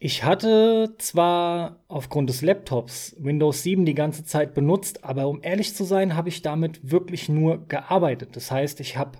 [0.02, 5.74] Ich hatte zwar aufgrund des Laptops Windows 7 die ganze Zeit benutzt, aber um ehrlich
[5.76, 8.30] zu sein, habe ich damit wirklich nur gearbeitet.
[8.32, 9.18] Das heißt, ich habe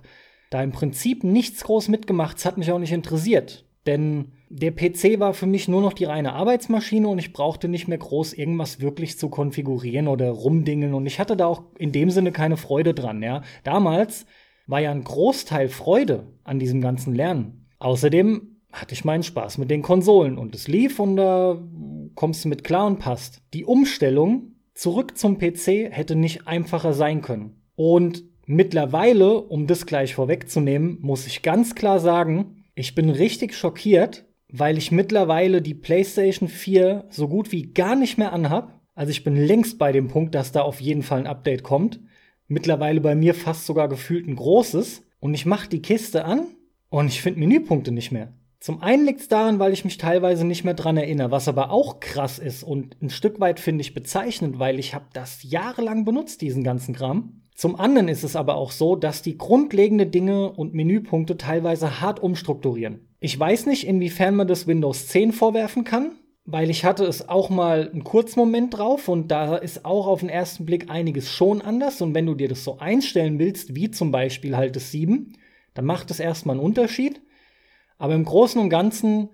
[0.49, 2.39] da im Prinzip nichts groß mitgemacht.
[2.39, 3.63] Es hat mich auch nicht interessiert.
[3.87, 7.87] Denn der PC war für mich nur noch die reine Arbeitsmaschine und ich brauchte nicht
[7.87, 12.11] mehr groß irgendwas wirklich zu konfigurieren oder rumdingeln und ich hatte da auch in dem
[12.11, 13.41] Sinne keine Freude dran, ja.
[13.63, 14.25] Damals
[14.67, 17.67] war ja ein Großteil Freude an diesem ganzen Lernen.
[17.79, 21.61] Außerdem hatte ich meinen Spaß mit den Konsolen und es lief und da
[22.15, 23.41] kommst du mit klar und passt.
[23.53, 27.61] Die Umstellung zurück zum PC hätte nicht einfacher sein können.
[27.75, 34.25] Und mittlerweile, um das gleich vorwegzunehmen, muss ich ganz klar sagen, ich bin richtig schockiert,
[34.49, 38.81] weil ich mittlerweile die PlayStation 4 so gut wie gar nicht mehr anhab.
[38.95, 41.99] Also ich bin längst bei dem Punkt, dass da auf jeden Fall ein Update kommt.
[42.47, 45.03] Mittlerweile bei mir fast sogar gefühlt ein großes.
[45.19, 46.47] Und ich mache die Kiste an
[46.89, 48.33] und ich finde Menüpunkte nicht mehr.
[48.59, 51.69] Zum einen liegt es daran, weil ich mich teilweise nicht mehr dran erinnere, was aber
[51.69, 56.03] auch krass ist und ein Stück weit finde ich bezeichnend, weil ich habe das jahrelang
[56.03, 57.41] benutzt, diesen ganzen Kram.
[57.61, 62.19] Zum anderen ist es aber auch so, dass die grundlegende Dinge und Menüpunkte teilweise hart
[62.19, 63.07] umstrukturieren.
[63.19, 67.51] Ich weiß nicht, inwiefern man das Windows 10 vorwerfen kann, weil ich hatte es auch
[67.51, 72.01] mal einen Kurzmoment drauf und da ist auch auf den ersten Blick einiges schon anders
[72.01, 75.37] und wenn du dir das so einstellen willst, wie zum Beispiel halt das 7,
[75.75, 77.21] dann macht es erstmal einen Unterschied.
[77.99, 79.29] Aber im Großen und Ganzen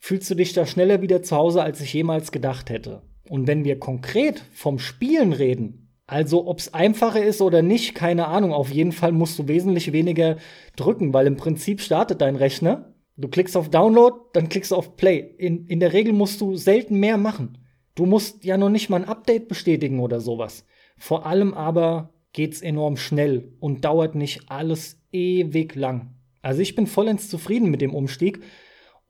[0.00, 3.02] fühlst du dich da schneller wieder zu Hause, als ich jemals gedacht hätte.
[3.28, 5.79] Und wenn wir konkret vom Spielen reden,
[6.10, 9.92] also ob es einfacher ist oder nicht, keine Ahnung, auf jeden Fall musst du wesentlich
[9.92, 10.38] weniger
[10.74, 12.96] drücken, weil im Prinzip startet dein Rechner.
[13.16, 15.20] Du klickst auf Download, dann klickst du auf Play.
[15.38, 17.58] In, in der Regel musst du selten mehr machen.
[17.94, 20.66] Du musst ja noch nicht mal ein Update bestätigen oder sowas.
[20.96, 26.16] Vor allem aber geht's enorm schnell und dauert nicht alles ewig lang.
[26.42, 28.40] Also ich bin vollends zufrieden mit dem Umstieg.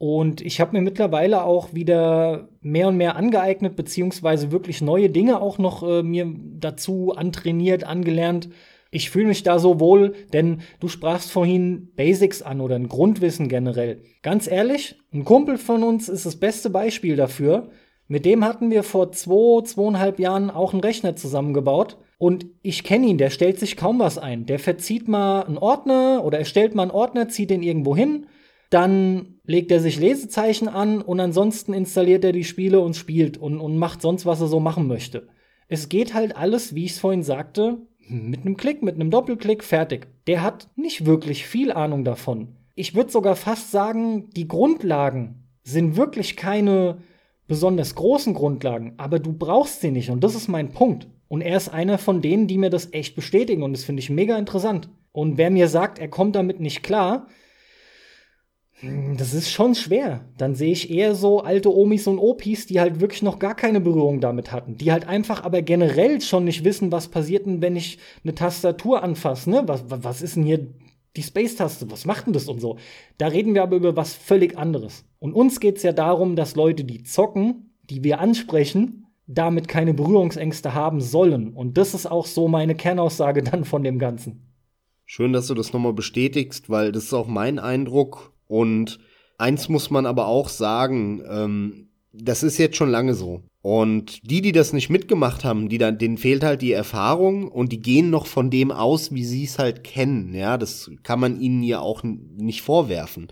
[0.02, 5.42] Und ich habe mir mittlerweile auch wieder mehr und mehr angeeignet, beziehungsweise wirklich neue Dinge
[5.42, 6.26] auch noch äh, mir
[6.58, 8.48] dazu antrainiert, angelernt.
[8.90, 13.48] Ich fühle mich da so wohl, denn du sprachst vorhin Basics an oder ein Grundwissen
[13.48, 14.00] generell.
[14.22, 17.68] Ganz ehrlich, ein Kumpel von uns ist das beste Beispiel dafür.
[18.08, 21.98] Mit dem hatten wir vor zwei, zweieinhalb Jahren auch einen Rechner zusammengebaut.
[22.16, 24.46] Und ich kenne ihn, der stellt sich kaum was ein.
[24.46, 28.28] Der verzieht mal einen Ordner oder er stellt mal einen Ordner, zieht den irgendwo hin,
[28.70, 33.59] dann legt er sich Lesezeichen an und ansonsten installiert er die Spiele und spielt und,
[33.59, 35.29] und macht sonst, was er so machen möchte.
[35.68, 39.62] Es geht halt alles, wie ich es vorhin sagte, mit einem Klick, mit einem Doppelklick,
[39.62, 40.09] fertig.
[40.26, 42.57] Der hat nicht wirklich viel Ahnung davon.
[42.74, 46.98] Ich würde sogar fast sagen, die Grundlagen sind wirklich keine
[47.46, 51.09] besonders großen Grundlagen, aber du brauchst sie nicht und das ist mein Punkt.
[51.29, 54.11] Und er ist einer von denen, die mir das echt bestätigen und das finde ich
[54.11, 54.88] mega interessant.
[55.12, 57.26] Und wer mir sagt, er kommt damit nicht klar,
[58.82, 60.24] das ist schon schwer.
[60.38, 63.80] Dann sehe ich eher so alte Omis und Opis, die halt wirklich noch gar keine
[63.80, 64.76] Berührung damit hatten.
[64.76, 69.02] Die halt einfach aber generell schon nicht wissen, was passiert denn, wenn ich eine Tastatur
[69.02, 69.50] anfasse.
[69.50, 69.62] Ne?
[69.66, 70.66] Was, was ist denn hier
[71.16, 71.90] die Space-Taste?
[71.90, 72.78] Was macht denn das und so?
[73.18, 75.04] Da reden wir aber über was völlig anderes.
[75.18, 79.92] Und uns geht es ja darum, dass Leute, die zocken, die wir ansprechen, damit keine
[79.92, 81.52] Berührungsängste haben sollen.
[81.52, 84.46] Und das ist auch so meine Kernaussage dann von dem Ganzen.
[85.04, 88.32] Schön, dass du das nochmal bestätigst, weil das ist auch mein Eindruck.
[88.50, 88.98] Und
[89.38, 93.44] eins muss man aber auch sagen, ähm, das ist jetzt schon lange so.
[93.62, 97.70] Und die, die das nicht mitgemacht haben, die dann, denen fehlt halt die Erfahrung und
[97.70, 100.34] die gehen noch von dem aus, wie sie es halt kennen.
[100.34, 103.28] Ja, das kann man ihnen ja auch nicht vorwerfen.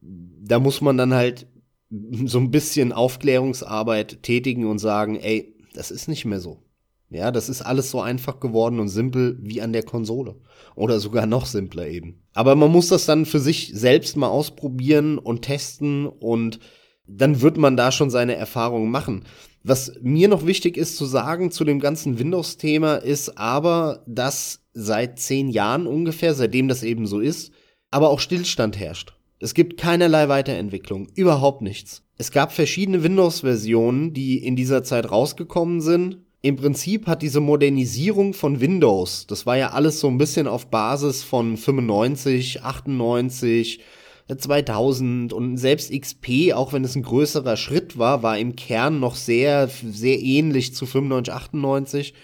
[0.00, 1.46] Da muss man dann halt
[2.24, 6.63] so ein bisschen Aufklärungsarbeit tätigen und sagen, ey, das ist nicht mehr so.
[7.10, 10.36] Ja, das ist alles so einfach geworden und simpel wie an der Konsole.
[10.74, 12.22] Oder sogar noch simpler eben.
[12.32, 16.58] Aber man muss das dann für sich selbst mal ausprobieren und testen und
[17.06, 19.24] dann wird man da schon seine Erfahrungen machen.
[19.62, 25.18] Was mir noch wichtig ist zu sagen zu dem ganzen Windows-Thema ist aber, dass seit
[25.18, 27.52] zehn Jahren ungefähr, seitdem das eben so ist,
[27.90, 29.14] aber auch Stillstand herrscht.
[29.38, 32.02] Es gibt keinerlei Weiterentwicklung, überhaupt nichts.
[32.16, 36.23] Es gab verschiedene Windows-Versionen, die in dieser Zeit rausgekommen sind.
[36.44, 40.66] Im Prinzip hat diese Modernisierung von Windows, das war ja alles so ein bisschen auf
[40.66, 43.80] Basis von 95, 98,
[44.36, 49.14] 2000 und selbst XP, auch wenn es ein größerer Schritt war, war im Kern noch
[49.14, 52.14] sehr, sehr ähnlich zu 95, 98.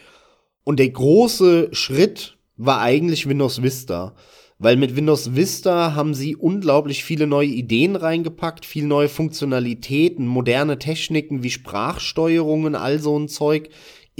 [0.64, 4.14] Und der große Schritt war eigentlich Windows Vista
[4.62, 10.78] weil mit Windows Vista haben sie unglaublich viele neue Ideen reingepackt, viel neue Funktionalitäten, moderne
[10.78, 13.70] Techniken wie Sprachsteuerungen, all so ein Zeug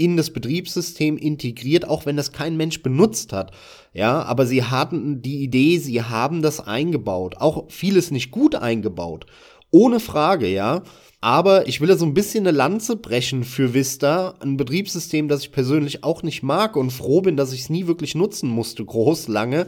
[0.01, 3.51] in das Betriebssystem integriert, auch wenn das kein Mensch benutzt hat.
[3.93, 7.35] Ja, aber sie hatten die Idee, sie haben das eingebaut.
[7.37, 9.27] Auch vieles nicht gut eingebaut.
[9.69, 10.81] Ohne Frage, ja.
[11.23, 15.43] Aber ich will da so ein bisschen eine Lanze brechen für Vista, ein Betriebssystem, das
[15.43, 18.83] ich persönlich auch nicht mag und froh bin, dass ich es nie wirklich nutzen musste,
[18.83, 19.67] groß, lange.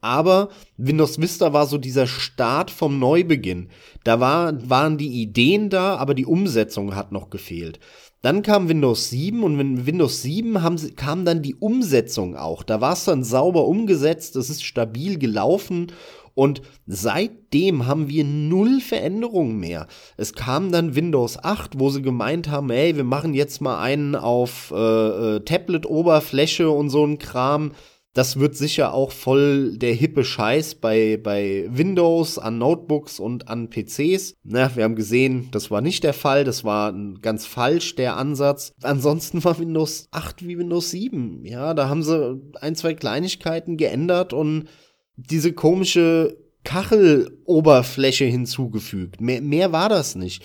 [0.00, 3.70] Aber Windows Vista war so dieser Start vom Neubeginn.
[4.04, 7.80] Da war, waren die Ideen da, aber die Umsetzung hat noch gefehlt.
[8.22, 12.62] Dann kam Windows 7 und mit Windows 7 haben, kam dann die Umsetzung auch.
[12.62, 15.88] Da war es dann sauber umgesetzt, es ist stabil gelaufen
[16.34, 19.86] und seitdem haben wir null Veränderungen mehr.
[20.16, 24.14] Es kam dann Windows 8, wo sie gemeint haben, hey, wir machen jetzt mal einen
[24.14, 24.76] auf äh,
[25.36, 27.72] äh, Tablet-Oberfläche und so ein Kram.
[28.14, 33.70] Das wird sicher auch voll der hippe Scheiß bei, bei Windows, an Notebooks und an
[33.70, 34.34] PCs.
[34.44, 36.44] Na, wir haben gesehen, das war nicht der Fall.
[36.44, 38.74] Das war ganz falsch, der Ansatz.
[38.82, 41.46] Ansonsten war Windows 8 wie Windows 7.
[41.46, 44.68] Ja, da haben sie ein, zwei Kleinigkeiten geändert und
[45.16, 49.22] diese komische Kacheloberfläche hinzugefügt.
[49.22, 50.44] Mehr, mehr war das nicht.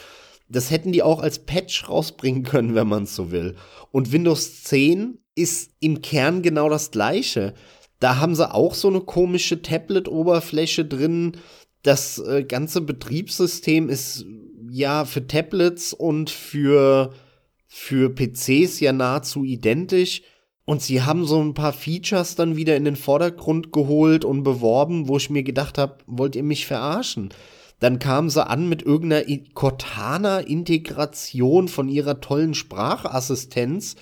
[0.50, 3.56] Das hätten die auch als Patch rausbringen können, wenn man es so will.
[3.92, 7.54] Und Windows 10 ist im Kern genau das gleiche.
[8.00, 11.38] Da haben sie auch so eine komische Tablet-Oberfläche drin.
[11.84, 14.26] Das äh, ganze Betriebssystem ist
[14.70, 17.14] ja für Tablets und für,
[17.68, 20.22] für PCs ja nahezu identisch.
[20.66, 25.08] Und sie haben so ein paar Features dann wieder in den Vordergrund geholt und beworben,
[25.08, 27.30] wo ich mir gedacht habe, wollt ihr mich verarschen?
[27.80, 33.96] Dann kamen sie an mit irgendeiner Cortana-Integration von ihrer tollen Sprachassistenz.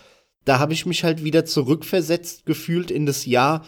[0.46, 3.66] Da habe ich mich halt wieder zurückversetzt gefühlt in das Jahr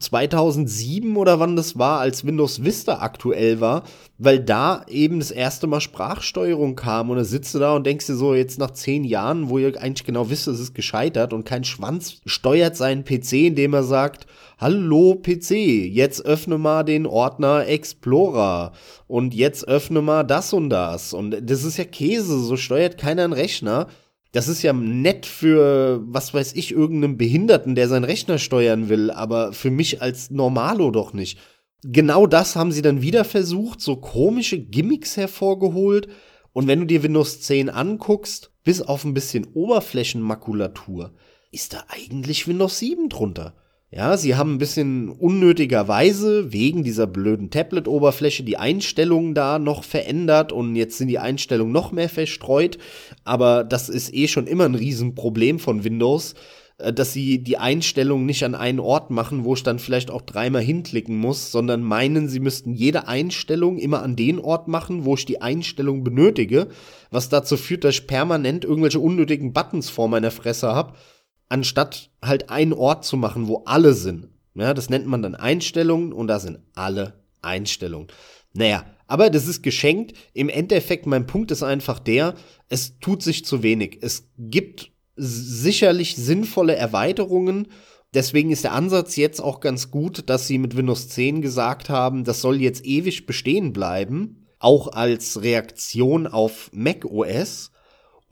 [0.00, 3.84] 2007 oder wann das war, als Windows Vista aktuell war,
[4.18, 8.06] weil da eben das erste Mal Sprachsteuerung kam und da sitzt du da und denkst
[8.06, 11.44] dir so, jetzt nach zehn Jahren, wo ihr eigentlich genau wisst, es ist gescheitert und
[11.44, 14.26] kein Schwanz steuert seinen PC, indem er sagt,
[14.58, 18.72] Hallo PC, jetzt öffne mal den Ordner Explorer
[19.08, 21.14] und jetzt öffne mal das und das.
[21.14, 23.88] Und das ist ja Käse, so steuert keiner einen Rechner
[24.32, 29.10] das ist ja nett für, was weiß ich, irgendeinen Behinderten, der seinen Rechner steuern will,
[29.10, 31.38] aber für mich als Normalo doch nicht.
[31.84, 36.08] Genau das haben sie dann wieder versucht, so komische Gimmicks hervorgeholt.
[36.54, 41.12] Und wenn du dir Windows 10 anguckst, bis auf ein bisschen Oberflächenmakulatur,
[41.50, 43.54] ist da eigentlich Windows 7 drunter.
[43.94, 50.50] Ja, sie haben ein bisschen unnötigerweise wegen dieser blöden Tablet-Oberfläche die Einstellungen da noch verändert
[50.50, 52.78] und jetzt sind die Einstellungen noch mehr verstreut.
[53.24, 56.32] Aber das ist eh schon immer ein Riesenproblem von Windows,
[56.78, 60.22] äh, dass sie die Einstellungen nicht an einen Ort machen, wo ich dann vielleicht auch
[60.22, 65.16] dreimal hinklicken muss, sondern meinen, sie müssten jede Einstellung immer an den Ort machen, wo
[65.16, 66.68] ich die Einstellung benötige,
[67.10, 70.94] was dazu führt, dass ich permanent irgendwelche unnötigen Buttons vor meiner Fresse habe
[71.52, 74.28] anstatt halt einen Ort zu machen, wo alle sind.
[74.54, 78.08] Ja, das nennt man dann Einstellungen und da sind alle Einstellungen.
[78.54, 80.16] Naja, aber das ist geschenkt.
[80.32, 82.34] Im Endeffekt, mein Punkt ist einfach der,
[82.70, 83.98] es tut sich zu wenig.
[84.00, 87.68] Es gibt sicherlich sinnvolle Erweiterungen.
[88.14, 92.24] Deswegen ist der Ansatz jetzt auch ganz gut, dass sie mit Windows 10 gesagt haben,
[92.24, 94.46] das soll jetzt ewig bestehen bleiben.
[94.58, 97.71] Auch als Reaktion auf Mac OS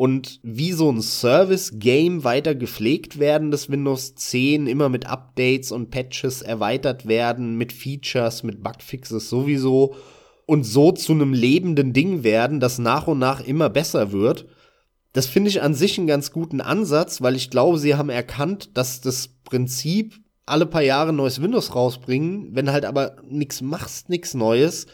[0.01, 5.91] und wie so ein Service-Game weiter gepflegt werden, das Windows 10 immer mit Updates und
[5.91, 9.95] Patches erweitert werden, mit Features, mit Bugfixes sowieso
[10.47, 14.47] und so zu einem lebenden Ding werden, das nach und nach immer besser wird.
[15.13, 18.79] Das finde ich an sich einen ganz guten Ansatz, weil ich glaube, sie haben erkannt,
[18.79, 20.15] dass das Prinzip
[20.47, 24.87] alle paar Jahre neues Windows rausbringen, wenn halt aber nichts machst, nichts Neues,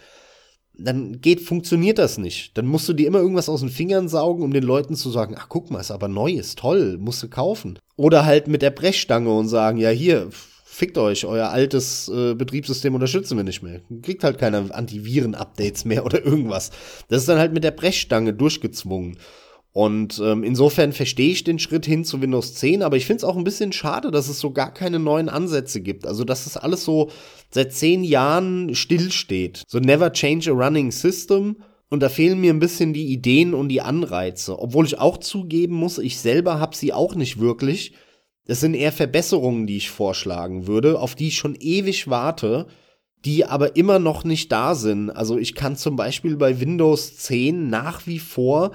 [0.79, 2.57] dann geht, funktioniert das nicht.
[2.57, 5.35] Dann musst du dir immer irgendwas aus den Fingern saugen, um den Leuten zu sagen,
[5.39, 7.79] ach guck mal, ist aber neu, ist toll, musst du kaufen.
[7.97, 10.29] Oder halt mit der Brechstange und sagen, ja hier,
[10.77, 13.81] fickt euch, euer altes äh, Betriebssystem unterstützen wir nicht mehr.
[14.03, 16.71] Kriegt halt keine Antiviren-Updates mehr oder irgendwas.
[17.09, 19.17] Das ist dann halt mit der Brechstange durchgezwungen.
[19.77, 23.25] Und ähm, insofern verstehe ich den Schritt hin zu Windows 10, aber ich finde es
[23.25, 26.07] auch ein bisschen schade, dass es so gar keine neuen Ansätze gibt.
[26.07, 27.11] Also, dass das alles so
[27.51, 29.65] seit zehn Jahren stillsteht.
[29.69, 31.57] So never change a running system.
[31.91, 34.59] Und da fehlen mir ein bisschen die Ideen und die Anreize.
[34.59, 37.93] Obwohl ich auch zugeben muss, ich selber habe sie auch nicht wirklich.
[38.47, 42.67] Das sind eher Verbesserungen, die ich vorschlagen würde, auf die ich schon ewig warte,
[43.27, 45.11] die aber immer noch nicht da sind.
[45.11, 48.71] Also ich kann zum Beispiel bei Windows 10 nach wie vor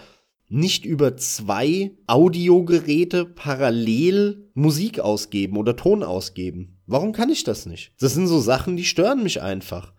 [0.51, 6.77] nicht über zwei Audiogeräte parallel Musik ausgeben oder Ton ausgeben.
[6.87, 7.93] Warum kann ich das nicht?
[7.99, 9.93] Das sind so Sachen, die stören mich einfach.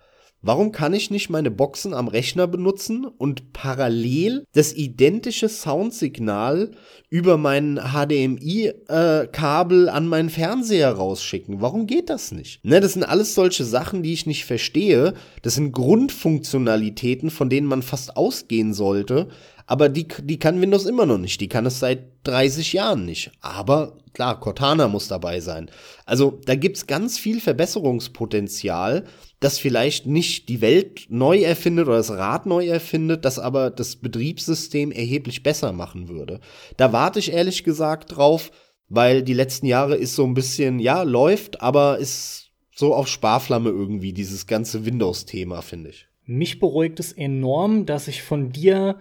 [0.44, 6.72] Warum kann ich nicht meine Boxen am Rechner benutzen und parallel das identische Soundsignal
[7.08, 11.60] über mein HDMI-Kabel äh, an meinen Fernseher rausschicken?
[11.60, 12.58] Warum geht das nicht?
[12.64, 15.14] Ne, das sind alles solche Sachen, die ich nicht verstehe.
[15.42, 19.28] Das sind Grundfunktionalitäten, von denen man fast ausgehen sollte,
[19.72, 21.40] aber die, die kann Windows immer noch nicht.
[21.40, 23.30] Die kann es seit 30 Jahren nicht.
[23.40, 25.70] Aber klar, Cortana muss dabei sein.
[26.04, 29.04] Also da gibt's ganz viel Verbesserungspotenzial,
[29.40, 33.96] das vielleicht nicht die Welt neu erfindet oder das Rad neu erfindet, das aber das
[33.96, 36.40] Betriebssystem erheblich besser machen würde.
[36.76, 38.50] Da warte ich ehrlich gesagt drauf,
[38.90, 43.70] weil die letzten Jahre ist so ein bisschen, ja, läuft, aber ist so auf Sparflamme
[43.70, 46.08] irgendwie, dieses ganze Windows-Thema, finde ich.
[46.26, 49.00] Mich beruhigt es enorm, dass ich von dir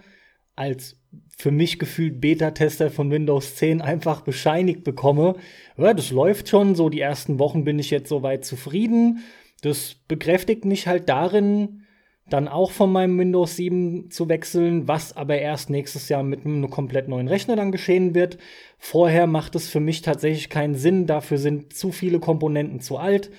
[0.56, 0.96] als
[1.36, 5.34] für mich gefühlt Beta-Tester von Windows 10 einfach bescheinigt bekomme.
[5.76, 9.20] Ja, das läuft schon, so die ersten Wochen bin ich jetzt soweit zufrieden.
[9.62, 11.82] Das bekräftigt mich halt darin,
[12.28, 16.70] dann auch von meinem Windows 7 zu wechseln, was aber erst nächstes Jahr mit einem
[16.70, 18.38] komplett neuen Rechner dann geschehen wird.
[18.78, 23.30] Vorher macht es für mich tatsächlich keinen Sinn, dafür sind zu viele Komponenten zu alt.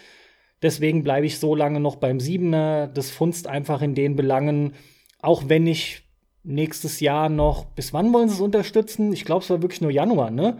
[0.61, 2.87] Deswegen bleibe ich so lange noch beim 7er.
[2.87, 4.73] Das funzt einfach in den Belangen,
[5.19, 6.02] auch wenn ich
[6.43, 9.13] nächstes Jahr noch, bis wann wollen sie es unterstützen?
[9.13, 10.59] Ich glaube, es war wirklich nur Januar, ne?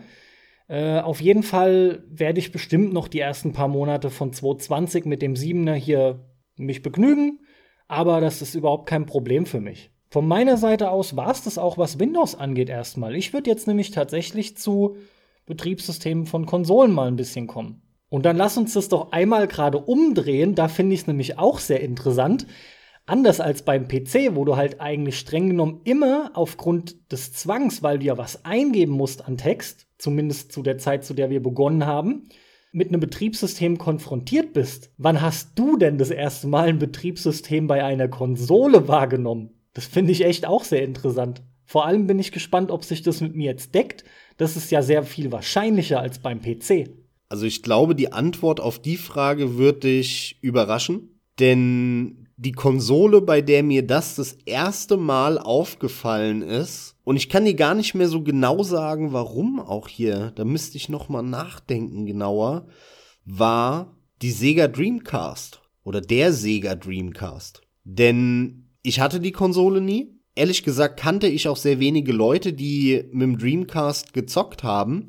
[0.67, 5.21] Äh, auf jeden Fall werde ich bestimmt noch die ersten paar Monate von 2020 mit
[5.21, 6.25] dem 7er hier
[6.55, 7.39] mich begnügen,
[7.87, 9.91] aber das ist überhaupt kein Problem für mich.
[10.09, 13.15] Von meiner Seite aus war es das auch, was Windows angeht, erstmal.
[13.15, 14.95] Ich würde jetzt nämlich tatsächlich zu
[15.45, 17.81] Betriebssystemen von Konsolen mal ein bisschen kommen.
[18.09, 21.57] Und dann lass uns das doch einmal gerade umdrehen, da finde ich es nämlich auch
[21.57, 22.45] sehr interessant.
[23.05, 27.99] Anders als beim PC, wo du halt eigentlich streng genommen immer aufgrund des Zwangs, weil
[27.99, 31.85] du ja was eingeben musst an Text, zumindest zu der Zeit, zu der wir begonnen
[31.85, 32.29] haben,
[32.71, 34.91] mit einem Betriebssystem konfrontiert bist.
[34.97, 39.51] Wann hast du denn das erste Mal ein Betriebssystem bei einer Konsole wahrgenommen?
[39.73, 41.43] Das finde ich echt auch sehr interessant.
[41.65, 44.03] Vor allem bin ich gespannt, ob sich das mit mir jetzt deckt.
[44.37, 46.89] Das ist ja sehr viel wahrscheinlicher als beim PC.
[47.29, 53.41] Also ich glaube, die Antwort auf die Frage wird dich überraschen, denn die Konsole, bei
[53.41, 56.95] der mir das das erste Mal aufgefallen ist.
[57.03, 60.31] Und ich kann dir gar nicht mehr so genau sagen, warum auch hier.
[60.35, 62.67] Da müsste ich noch mal nachdenken genauer.
[63.25, 67.61] War die Sega Dreamcast oder der Sega Dreamcast.
[67.83, 70.19] Denn ich hatte die Konsole nie.
[70.35, 75.07] Ehrlich gesagt kannte ich auch sehr wenige Leute, die mit dem Dreamcast gezockt haben.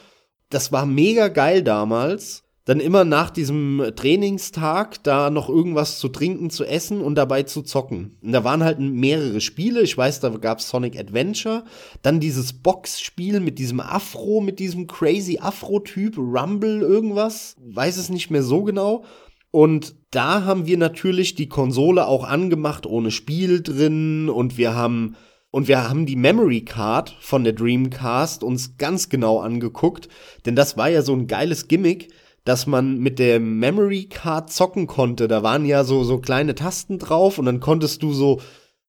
[0.51, 6.49] Das war mega geil damals dann immer nach diesem Trainingstag da noch irgendwas zu trinken,
[6.49, 8.17] zu essen und dabei zu zocken.
[8.23, 9.83] Und da waren halt mehrere Spiele.
[9.83, 11.65] Ich weiß, da gab's Sonic Adventure.
[12.03, 17.57] Dann dieses Boxspiel mit diesem Afro, mit diesem crazy Afro-Typ, Rumble, irgendwas.
[17.59, 19.05] Weiß es nicht mehr so genau.
[19.51, 25.17] Und da haben wir natürlich die Konsole auch angemacht ohne Spiel drin und wir haben
[25.51, 30.09] und wir haben die Memory Card von der Dreamcast uns ganz genau angeguckt,
[30.47, 32.09] denn das war ja so ein geiles Gimmick
[32.45, 35.29] dass man mit der Memory Card zocken konnte.
[35.29, 38.41] Da waren ja so, so kleine Tasten drauf und dann konntest du so,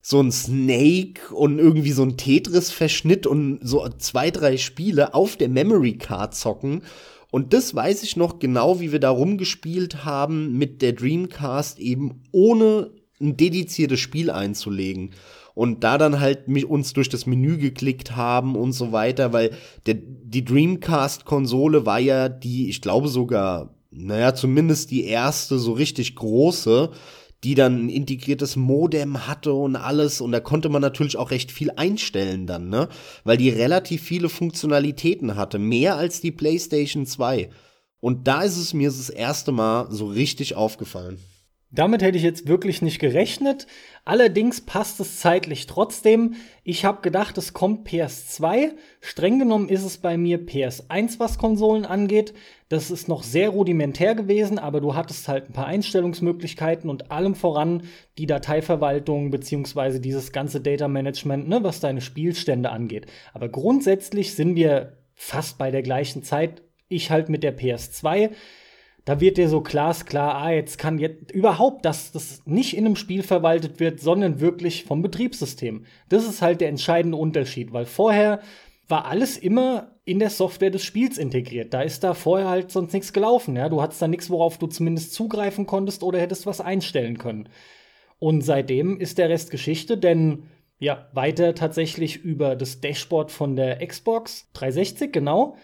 [0.01, 5.49] so ein Snake und irgendwie so ein Tetris-Verschnitt und so zwei, drei Spiele auf der
[5.49, 6.81] Memory Card zocken.
[7.31, 12.21] Und das weiß ich noch genau, wie wir da rumgespielt haben mit der Dreamcast eben
[12.31, 12.91] ohne
[13.21, 15.11] ein dediziertes Spiel einzulegen
[15.53, 19.51] und da dann halt mich, uns durch das Menü geklickt haben und so weiter, weil
[19.85, 26.15] der, die Dreamcast-Konsole war ja die, ich glaube sogar, naja, zumindest die erste so richtig
[26.15, 26.91] große,
[27.43, 31.51] die dann ein integriertes Modem hatte und alles und da konnte man natürlich auch recht
[31.51, 32.87] viel einstellen dann, ne?
[33.25, 37.49] Weil die relativ viele Funktionalitäten hatte, mehr als die PlayStation 2.
[37.99, 41.19] Und da ist es mir das erste Mal so richtig aufgefallen.
[41.76, 43.65] Damit hätte ich jetzt wirklich nicht gerechnet.
[44.05, 46.36] Allerdings passt es zeitlich trotzdem.
[46.63, 48.74] Ich habe gedacht, es kommt PS2.
[49.01, 52.36] Streng genommen ist es bei mir PS1, was Konsolen angeht.
[52.69, 57.34] Das ist noch sehr rudimentär gewesen, aber du hattest halt ein paar Einstellungsmöglichkeiten und allem
[57.34, 57.84] voran
[58.19, 63.07] die Dateiverwaltung beziehungsweise dieses ganze Data Management, ne, was deine Spielstände angeht.
[63.34, 66.61] Aber grundsätzlich sind wir fast bei der gleichen Zeit.
[66.88, 68.30] Ich halt mit der PS2
[69.05, 72.95] da wird dir so glasklar, ah, jetzt kann jetzt überhaupt, dass das nicht in einem
[72.95, 75.85] Spiel verwaltet wird, sondern wirklich vom Betriebssystem.
[76.07, 78.39] Das ist halt der entscheidende Unterschied, weil vorher
[78.87, 81.73] war alles immer in der Software des Spiels integriert.
[81.73, 83.67] Da ist da vorher halt sonst nichts gelaufen, ja.
[83.69, 87.49] Du hattest da nichts, worauf du zumindest zugreifen konntest oder hättest was einstellen können.
[88.19, 90.43] Und seitdem ist der Rest Geschichte, denn
[90.79, 95.55] ja, weiter tatsächlich über das Dashboard von der Xbox 360, genau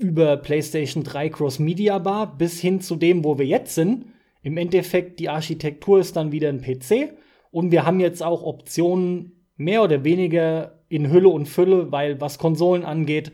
[0.00, 4.06] über PlayStation 3 Cross Media Bar bis hin zu dem, wo wir jetzt sind.
[4.42, 7.12] Im Endeffekt, die Architektur ist dann wieder ein PC
[7.50, 12.38] und wir haben jetzt auch Optionen mehr oder weniger in Hülle und Fülle, weil was
[12.38, 13.32] Konsolen angeht,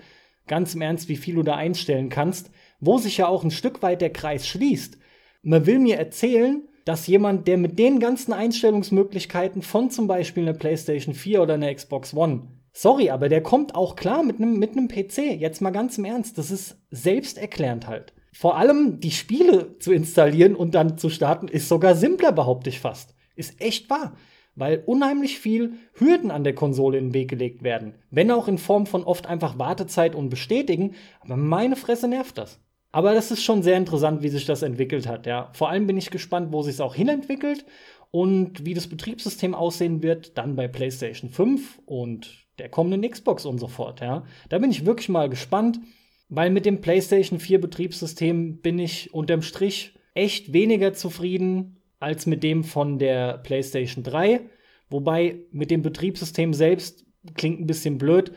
[0.49, 2.51] ganz im Ernst, wie viel du da einstellen kannst,
[2.81, 4.99] wo sich ja auch ein Stück weit der Kreis schließt.
[5.43, 10.59] Man will mir erzählen, dass jemand, der mit den ganzen Einstellungsmöglichkeiten von zum Beispiel einer
[10.59, 12.49] PlayStation 4 oder einer Xbox One
[12.79, 15.41] Sorry, aber der kommt auch klar mit einem mit PC.
[15.41, 18.13] Jetzt mal ganz im Ernst, das ist selbsterklärend halt.
[18.35, 22.79] Vor allem die Spiele zu installieren und dann zu starten ist sogar simpler, behaupte ich
[22.79, 23.15] fast.
[23.35, 24.15] Ist echt wahr,
[24.57, 28.59] weil unheimlich viel Hürden an der Konsole in den Weg gelegt werden, wenn auch in
[28.59, 32.61] Form von oft einfach Wartezeit und Bestätigen, aber meine Fresse nervt das.
[32.93, 35.49] Aber das ist schon sehr interessant, wie sich das entwickelt hat, ja.
[35.55, 37.65] Vor allem bin ich gespannt, wo sich es auch hinentwickelt
[38.11, 43.59] und wie das Betriebssystem aussehen wird, dann bei PlayStation 5 und der kommenden Xbox und
[43.59, 44.25] so fort, ja.
[44.49, 45.81] Da bin ich wirklich mal gespannt,
[46.29, 52.43] weil mit dem PlayStation 4 Betriebssystem bin ich unterm Strich echt weniger zufrieden als mit
[52.43, 54.41] dem von der PlayStation 3.
[54.89, 57.05] Wobei mit dem Betriebssystem selbst
[57.35, 58.33] klingt ein bisschen blöd.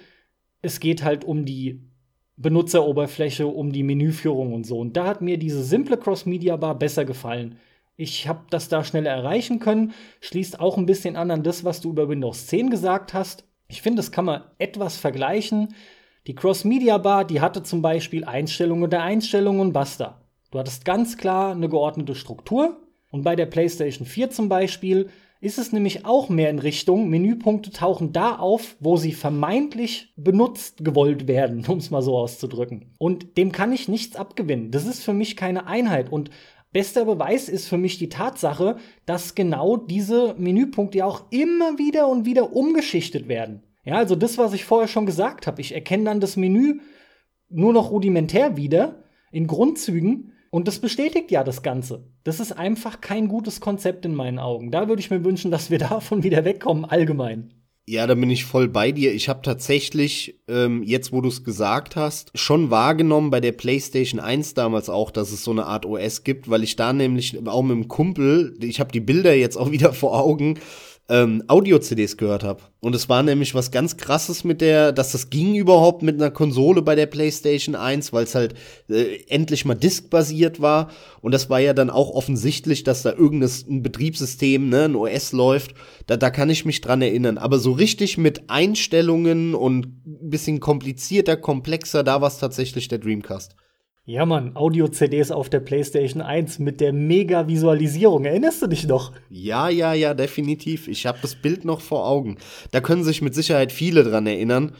[0.61, 1.82] Es geht halt um die
[2.38, 4.80] Benutzeroberfläche, um die Menüführung und so.
[4.80, 7.57] Und da hat mir diese simple Cross-Media-Bar besser gefallen.
[7.97, 9.93] Ich habe das da schneller erreichen können.
[10.22, 13.48] Schließt auch ein bisschen an an das, was du über Windows 10 gesagt hast.
[13.70, 15.76] Ich finde, das kann man etwas vergleichen.
[16.28, 20.22] Die Cross-Media-Bar, die hatte zum Beispiel Einstellungen der Einstellungen, basta.
[20.51, 22.78] Du hattest ganz klar eine geordnete Struktur.
[23.11, 25.09] Und bei der PlayStation 4 zum Beispiel
[25.41, 30.84] ist es nämlich auch mehr in Richtung, Menüpunkte tauchen da auf, wo sie vermeintlich benutzt
[30.84, 32.93] gewollt werden, um es mal so auszudrücken.
[32.97, 34.72] Und dem kann ich nichts abgewinnen.
[34.72, 36.11] Das ist für mich keine Einheit.
[36.11, 36.30] Und
[36.72, 42.07] Bester Beweis ist für mich die Tatsache, dass genau diese Menüpunkte ja auch immer wieder
[42.07, 43.63] und wieder umgeschichtet werden.
[43.84, 45.61] Ja, also das, was ich vorher schon gesagt habe.
[45.61, 46.80] Ich erkenne dann das Menü
[47.49, 52.07] nur noch rudimentär wieder, in Grundzügen, und das bestätigt ja das Ganze.
[52.24, 54.72] Das ist einfach kein gutes Konzept in meinen Augen.
[54.72, 57.53] Da würde ich mir wünschen, dass wir davon wieder wegkommen, allgemein.
[57.89, 59.11] Ja, da bin ich voll bei dir.
[59.15, 64.19] Ich habe tatsächlich, ähm, jetzt wo du es gesagt hast, schon wahrgenommen bei der PlayStation
[64.19, 67.63] 1 damals auch, dass es so eine Art OS gibt, weil ich da nämlich auch
[67.63, 70.59] mit dem Kumpel, ich habe die Bilder jetzt auch wieder vor Augen,
[71.10, 72.62] ähm, Audio-CDs gehört habe.
[72.82, 76.30] Und es war nämlich was ganz krasses mit der, dass das ging überhaupt mit einer
[76.30, 78.53] Konsole bei der PlayStation 1, weil es halt
[78.89, 80.91] äh, endlich mal diskbasiert war.
[81.22, 85.74] Und das war ja dann auch offensichtlich, dass da irgendein Betriebssystem, ne, ein OS läuft.
[86.05, 87.39] Da, da kann ich mich dran erinnern.
[87.39, 92.99] Aber so richtig mit Einstellungen und ein bisschen komplizierter, komplexer, da war es tatsächlich der
[92.99, 93.55] Dreamcast.
[94.05, 98.25] Ja, Mann, Audio-CDs auf der PlayStation 1 mit der Mega-Visualisierung.
[98.25, 99.11] Erinnerst du dich noch?
[99.29, 100.87] Ja, ja, ja, definitiv.
[100.87, 102.37] Ich habe das Bild noch vor Augen.
[102.71, 104.71] Da können sich mit Sicherheit viele dran erinnern.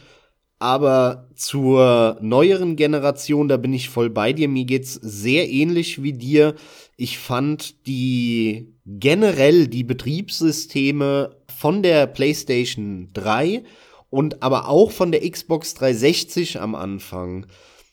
[0.58, 4.48] Aber zur neueren Generation, da bin ich voll bei dir.
[4.48, 6.54] Mir geht's sehr ähnlich wie dir.
[6.96, 13.62] Ich fand die generell die Betriebssysteme von der PlayStation 3
[14.10, 17.46] und aber auch von der Xbox 360 am Anfang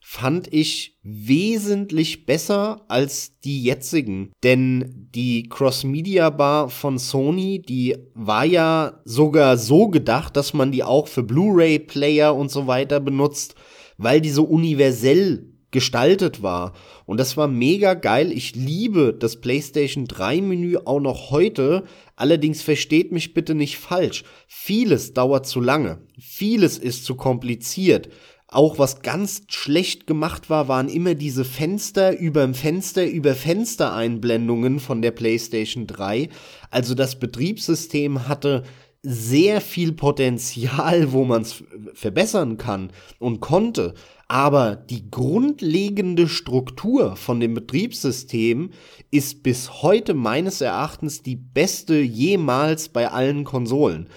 [0.10, 4.32] fand ich wesentlich besser als die jetzigen.
[4.42, 11.10] Denn die Cross-Media-Bar von Sony, die war ja sogar so gedacht, dass man die auch
[11.10, 13.56] für Blu-ray-Player und so weiter benutzt,
[13.98, 16.72] weil die so universell gestaltet war.
[17.06, 18.32] Und das war mega geil.
[18.32, 21.84] Ich liebe das PlayStation 3 Menü auch noch heute.
[22.16, 24.24] Allerdings versteht mich bitte nicht falsch.
[24.48, 26.02] Vieles dauert zu lange.
[26.18, 28.08] Vieles ist zu kompliziert.
[28.50, 35.02] Auch was ganz schlecht gemacht war, waren immer diese Fenster überm Fenster über Fenstereinblendungen von
[35.02, 36.30] der PlayStation 3.
[36.72, 38.64] Also das Betriebssystem hatte
[39.04, 43.94] sehr viel Potenzial, wo man es verbessern kann und konnte.
[44.30, 48.72] Aber die grundlegende Struktur von dem Betriebssystem
[49.12, 54.10] ist bis heute meines Erachtens die beste jemals bei allen Konsolen.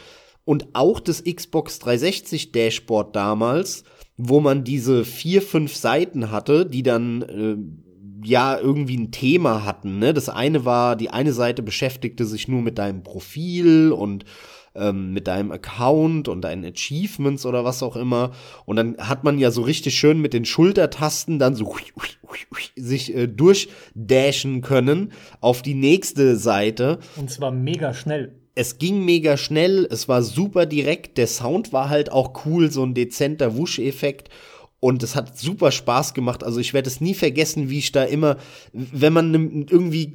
[0.45, 3.85] Und auch das Xbox 360 Dashboard damals,
[4.23, 7.57] wo man diese vier, fünf Seiten hatte, die dann äh,
[8.27, 9.99] ja irgendwie ein Thema hatten.
[9.99, 10.12] Ne?
[10.12, 14.25] Das eine war, die eine Seite beschäftigte sich nur mit deinem Profil und
[14.75, 18.33] ähm, mit deinem Account und deinen Achievements oder was auch immer.
[18.66, 21.75] Und dann hat man ja so richtig schön mit den Schultertasten dann so
[22.77, 26.99] sich äh, durchdashen können auf die nächste Seite.
[27.16, 28.39] Und zwar mega schnell.
[28.55, 32.82] Es ging mega schnell, es war super direkt, der Sound war halt auch cool, so
[32.84, 34.28] ein dezenter Wusch-Effekt.
[34.80, 36.42] Und es hat super Spaß gemacht.
[36.42, 38.38] Also ich werde es nie vergessen, wie ich da immer,
[38.72, 40.12] wenn man irgendwie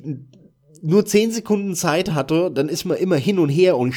[0.86, 3.94] nur zehn Sekunden Zeit hatte, dann ist man immer hin und her und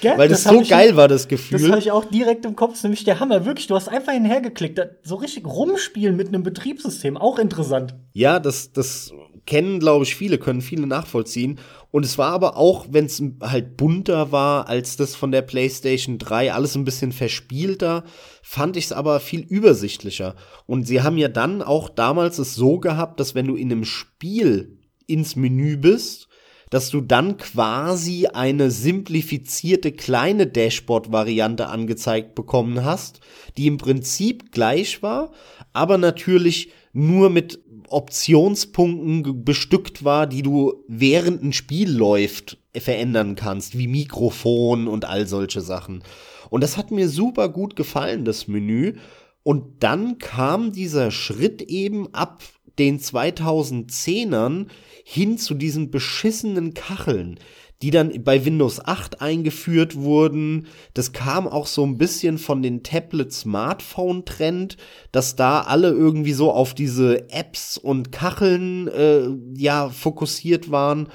[0.00, 0.16] Gell?
[0.16, 1.60] weil das, das so geil war, das Gefühl.
[1.60, 3.44] Das habe ich auch direkt im Kopf, das ist nämlich der Hammer.
[3.44, 4.80] Wirklich, du hast einfach hinhergeklickt.
[5.02, 7.94] So richtig rumspielen mit einem Betriebssystem, auch interessant.
[8.12, 9.12] Ja, das, das
[9.46, 11.58] kennen, glaube ich, viele, können viele nachvollziehen.
[11.90, 16.18] Und es war aber auch, wenn es halt bunter war als das von der PlayStation
[16.18, 18.04] 3, alles ein bisschen verspielter,
[18.42, 20.34] fand ich es aber viel übersichtlicher.
[20.66, 23.84] Und sie haben ja dann auch damals es so gehabt, dass wenn du in einem
[23.84, 24.79] Spiel
[25.10, 26.28] ins Menü bist,
[26.70, 33.20] dass du dann quasi eine simplifizierte kleine Dashboard-Variante angezeigt bekommen hast,
[33.56, 35.32] die im Prinzip gleich war,
[35.72, 43.76] aber natürlich nur mit Optionspunkten bestückt war, die du während ein Spiel läuft verändern kannst,
[43.76, 46.04] wie Mikrofon und all solche Sachen.
[46.50, 48.94] Und das hat mir super gut gefallen, das Menü.
[49.42, 52.42] Und dann kam dieser Schritt eben ab
[52.78, 54.66] den 2010ern
[55.04, 57.38] hin zu diesen beschissenen Kacheln,
[57.82, 60.66] die dann bei Windows 8 eingeführt wurden.
[60.94, 64.76] Das kam auch so ein bisschen von den Tablet-Smartphone-Trend,
[65.12, 71.08] dass da alle irgendwie so auf diese Apps und Kacheln äh, ja fokussiert waren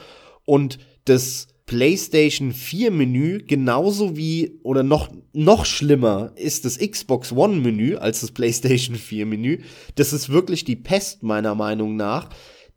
[0.45, 7.55] und das PlayStation 4 Menü genauso wie oder noch noch schlimmer ist das Xbox One
[7.55, 9.61] Menü als das PlayStation 4 Menü.
[9.95, 12.29] Das ist wirklich die Pest meiner Meinung nach,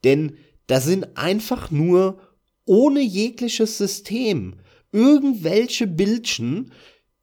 [0.05, 0.37] denn
[0.69, 2.21] da sind einfach nur
[2.65, 4.55] ohne jegliches System
[4.93, 6.73] irgendwelche Bildchen.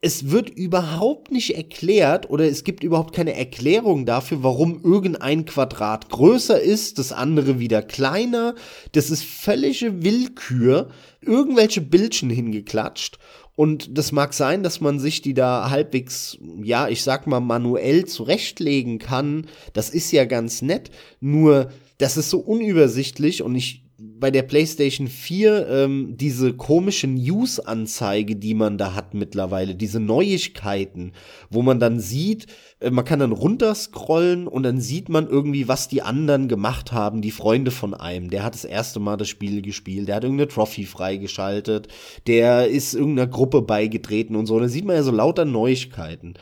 [0.02, 6.10] Es wird überhaupt nicht erklärt oder es gibt überhaupt keine Erklärung dafür, warum irgendein Quadrat
[6.10, 8.54] größer ist, das andere wieder kleiner.
[8.92, 10.90] Das ist völlige Willkür.
[11.22, 13.18] Irgendwelche Bildchen hingeklatscht.
[13.56, 18.06] Und das mag sein, dass man sich die da halbwegs, ja, ich sag mal, manuell
[18.06, 19.48] zurechtlegen kann.
[19.74, 20.92] Das ist ja ganz nett.
[21.20, 28.36] Nur das ist so unübersichtlich und ich bei der PlayStation 4 ähm, diese komische News-Anzeige,
[28.36, 31.14] die man da hat mittlerweile, diese Neuigkeiten,
[31.50, 32.48] wo man dann sieht,
[32.82, 37.22] äh, man kann dann runterscrollen und dann sieht man irgendwie, was die anderen gemacht haben,
[37.22, 38.30] die Freunde von einem.
[38.30, 41.88] Der hat das erste Mal das Spiel gespielt, der hat irgendeine Trophy freigeschaltet,
[42.28, 44.60] der ist irgendeiner Gruppe beigetreten und so.
[44.60, 46.34] Da sieht man ja so lauter Neuigkeiten.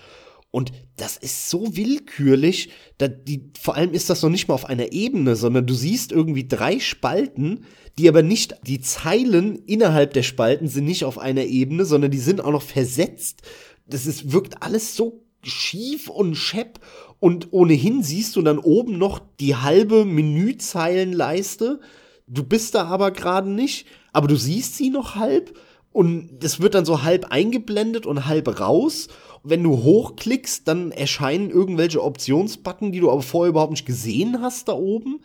[0.56, 4.66] Und das ist so willkürlich, da die, vor allem ist das noch nicht mal auf
[4.66, 7.66] einer Ebene, sondern du siehst irgendwie drei Spalten,
[7.97, 12.20] die aber nicht, die Zeilen innerhalb der Spalten sind nicht auf einer Ebene, sondern die
[12.20, 13.41] sind auch noch versetzt.
[13.88, 16.80] Das ist, wirkt alles so schief und schepp
[17.20, 21.80] und ohnehin siehst du dann oben noch die halbe Menüzeilenleiste.
[22.28, 25.58] Du bist da aber gerade nicht, aber du siehst sie noch halb
[25.91, 29.08] und das wird dann so halb eingeblendet und halb raus
[29.43, 34.69] wenn du hochklickst, dann erscheinen irgendwelche Optionsbutton, die du aber vorher überhaupt nicht gesehen hast
[34.69, 35.19] da oben.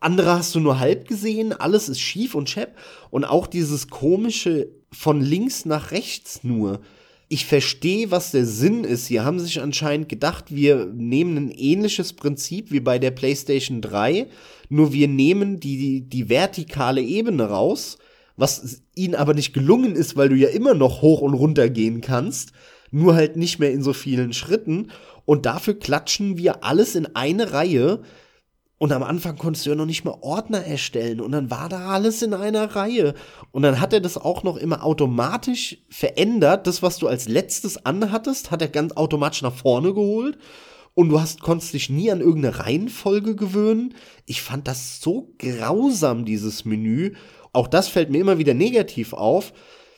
[0.00, 2.76] Andere hast du nur halb gesehen, alles ist schief und schepp.
[3.10, 6.80] Und auch dieses komische von links nach rechts nur.
[7.28, 9.06] Ich verstehe, was der Sinn ist.
[9.06, 14.26] Sie haben sich anscheinend gedacht, wir nehmen ein ähnliches Prinzip wie bei der PlayStation 3,
[14.68, 17.98] nur wir nehmen die, die vertikale Ebene raus,
[18.36, 22.00] was ihnen aber nicht gelungen ist, weil du ja immer noch hoch und runter gehen
[22.00, 22.52] kannst
[22.92, 24.92] nur halt nicht mehr in so vielen Schritten.
[25.24, 28.02] Und dafür klatschen wir alles in eine Reihe.
[28.78, 31.20] Und am Anfang konntest du ja noch nicht mal Ordner erstellen.
[31.20, 33.14] Und dann war da alles in einer Reihe.
[33.50, 36.66] Und dann hat er das auch noch immer automatisch verändert.
[36.66, 40.36] Das, was du als letztes anhattest, hat er ganz automatisch nach vorne geholt.
[40.94, 43.94] Und du hast, konntest dich nie an irgendeine Reihenfolge gewöhnen.
[44.26, 47.14] Ich fand das so grausam, dieses Menü.
[47.52, 49.52] Auch das fällt mir immer wieder negativ auf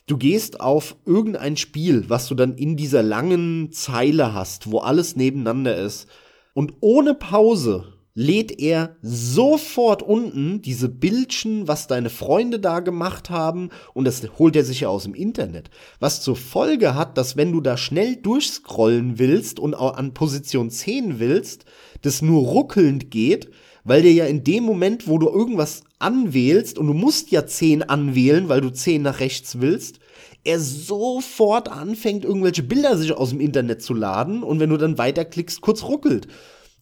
[0.06, 5.16] Du gehst auf irgendein Spiel, was du dann in dieser langen Zeile hast, wo alles
[5.16, 6.08] nebeneinander ist.
[6.52, 13.70] Und ohne Pause lädt er sofort unten diese Bildchen, was deine Freunde da gemacht haben,
[13.94, 15.70] und das holt er sich ja aus dem Internet.
[16.00, 20.70] Was zur Folge hat, dass wenn du da schnell durchscrollen willst und auch an Position
[20.70, 21.64] 10 willst,
[22.02, 23.50] das nur ruckelnd geht,
[23.84, 27.82] weil dir ja in dem Moment, wo du irgendwas anwählst, und du musst ja 10
[27.84, 30.00] anwählen, weil du 10 nach rechts willst,
[30.42, 34.42] er sofort anfängt, irgendwelche Bilder sich aus dem Internet zu laden.
[34.42, 36.28] Und wenn du dann weiterklickst, kurz ruckelt.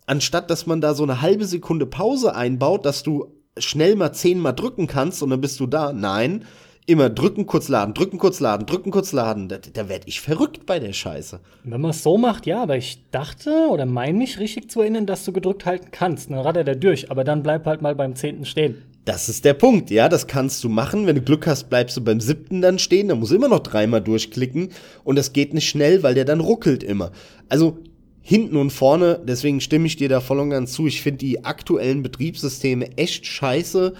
[0.07, 3.26] Anstatt dass man da so eine halbe Sekunde Pause einbaut, dass du
[3.57, 5.92] schnell mal zehnmal drücken kannst und dann bist du da.
[5.92, 6.44] Nein,
[6.87, 9.49] immer drücken, kurz laden, drücken, kurz laden, drücken, kurz laden.
[9.49, 11.41] Da, da werde ich verrückt bei der Scheiße.
[11.64, 15.07] Wenn man es so macht, ja, aber ich dachte oder meine mich richtig zu erinnern,
[15.07, 16.30] dass du gedrückt halten kannst.
[16.30, 18.83] Dann rattert er durch, aber dann bleib halt mal beim zehnten stehen.
[19.05, 21.07] Das ist der Punkt, ja, das kannst du machen.
[21.07, 23.61] Wenn du Glück hast, bleibst du beim siebten dann stehen, dann musst du immer noch
[23.61, 24.68] dreimal durchklicken
[25.03, 27.11] und das geht nicht schnell, weil der dann ruckelt immer.
[27.49, 27.78] Also
[28.20, 30.87] hinten und vorne, deswegen stimme ich dir da voll und ganz zu.
[30.87, 33.95] Ich finde die aktuellen Betriebssysteme echt scheiße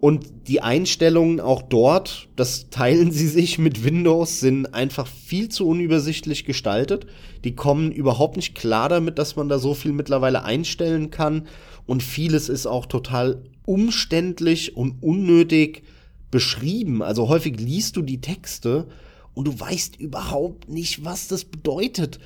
[0.00, 5.66] und die Einstellungen auch dort, das teilen sie sich mit Windows, sind einfach viel zu
[5.66, 7.06] unübersichtlich gestaltet.
[7.44, 11.46] Die kommen überhaupt nicht klar damit, dass man da so viel mittlerweile einstellen kann
[11.86, 15.82] und vieles ist auch total umständlich und unnötig
[16.30, 17.02] beschrieben.
[17.02, 18.86] Also häufig liest du die Texte
[19.34, 22.18] und du weißt überhaupt nicht, was das bedeutet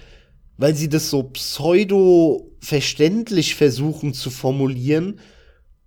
[0.61, 5.18] weil sie das so pseudo-verständlich versuchen zu formulieren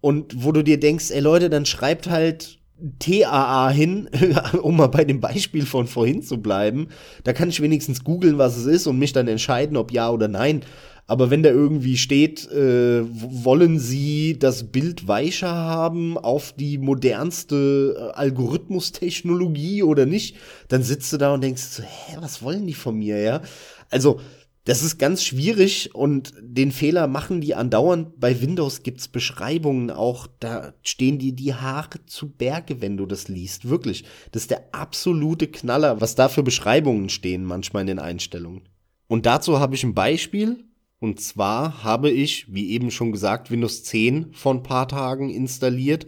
[0.03, 2.59] und wo du dir denkst, ey Leute, dann schreibt halt
[2.99, 4.09] TAA hin,
[4.61, 6.89] um mal bei dem Beispiel von vorhin zu bleiben.
[7.23, 10.27] Da kann ich wenigstens googeln, was es ist und mich dann entscheiden, ob ja oder
[10.27, 10.65] nein.
[11.07, 17.95] Aber wenn da irgendwie steht, äh, wollen Sie das Bild weicher haben auf die modernste
[17.97, 20.35] äh, Algorithmustechnologie oder nicht,
[20.67, 23.41] dann sitzt du da und denkst, hä, was wollen die von mir, ja?
[23.89, 24.19] Also,
[24.65, 28.19] das ist ganz schwierig und den Fehler machen die andauernd.
[28.19, 33.27] Bei Windows gibt's Beschreibungen auch, da stehen dir die Haare zu Berge, wenn du das
[33.27, 33.67] liest.
[33.67, 34.05] Wirklich.
[34.31, 38.61] Das ist der absolute Knaller, was da für Beschreibungen stehen manchmal in den Einstellungen.
[39.07, 40.63] Und dazu habe ich ein Beispiel.
[40.99, 46.07] Und zwar habe ich, wie eben schon gesagt, Windows 10 vor ein paar Tagen installiert.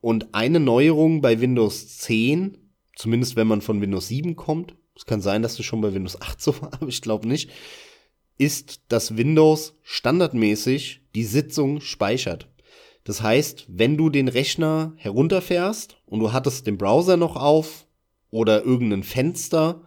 [0.00, 2.58] Und eine Neuerung bei Windows 10,
[2.96, 6.20] zumindest wenn man von Windows 7 kommt, es kann sein, dass du schon bei Windows
[6.20, 7.50] 8 so war, aber ich glaube nicht,
[8.42, 12.48] ist, dass Windows standardmäßig die Sitzung speichert.
[13.04, 17.86] Das heißt, wenn du den Rechner herunterfährst und du hattest den Browser noch auf
[18.30, 19.82] oder irgendein Fenster,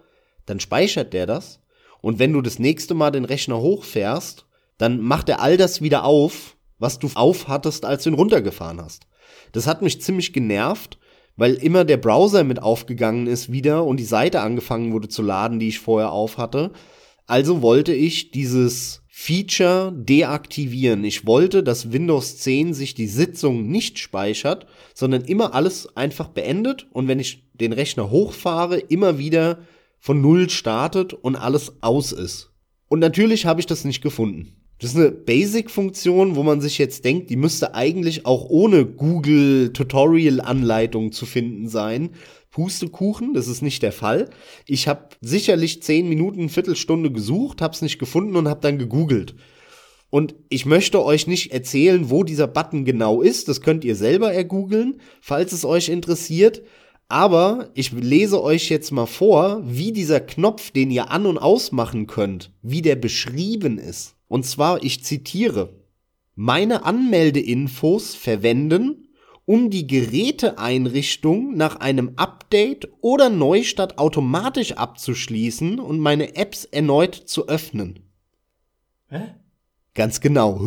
[0.46, 1.60] dann speichert der das.
[2.02, 4.46] Und wenn du das nächste Mal den Rechner hochfährst,
[4.78, 8.82] dann macht er all das wieder auf, was du auf hattest, als du ihn runtergefahren
[8.82, 9.08] hast.
[9.54, 11.00] Das hat mich ziemlich genervt,
[11.38, 15.60] weil immer der Browser mit aufgegangen ist wieder und die Seite angefangen wurde zu laden,
[15.60, 16.72] die ich vorher auf hatte.
[17.28, 21.04] Also wollte ich dieses Feature deaktivieren.
[21.04, 26.88] Ich wollte, dass Windows 10 sich die Sitzung nicht speichert, sondern immer alles einfach beendet
[26.92, 29.60] und wenn ich den Rechner hochfahre, immer wieder
[30.00, 32.52] von Null startet und alles aus ist.
[32.88, 34.56] Und natürlich habe ich das nicht gefunden.
[34.80, 39.72] Das ist eine Basic-Funktion, wo man sich jetzt denkt, die müsste eigentlich auch ohne Google
[39.72, 42.10] Tutorial-Anleitung zu finden sein.
[42.56, 44.30] Pustekuchen, das ist nicht der Fall.
[44.66, 49.36] Ich habe sicherlich zehn Minuten, Viertelstunde gesucht, habe es nicht gefunden und habe dann gegoogelt.
[50.10, 53.50] Und ich möchte euch nicht erzählen, wo dieser Button genau ist.
[53.50, 56.62] Das könnt ihr selber ergoogeln, falls es euch interessiert.
[57.10, 62.08] Aber ich lese euch jetzt mal vor, wie dieser Knopf, den ihr an und ausmachen
[62.08, 64.16] könnt, wie der beschrieben ist.
[64.30, 65.74] Und zwar, ich zitiere,
[66.36, 69.05] meine Anmeldeinfos verwenden,
[69.46, 77.48] um die Geräteeinrichtung nach einem Update oder Neustart automatisch abzuschließen und meine Apps erneut zu
[77.48, 78.00] öffnen.
[79.10, 79.36] Hä?
[79.94, 80.60] Ganz genau.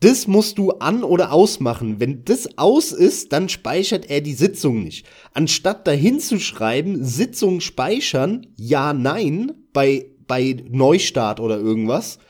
[0.00, 1.98] Das musst du an- oder ausmachen.
[1.98, 5.06] Wenn das aus ist, dann speichert er die Sitzung nicht.
[5.34, 12.20] Anstatt dahin zu schreiben, Sitzung speichern, ja, nein, bei, bei Neustart oder irgendwas,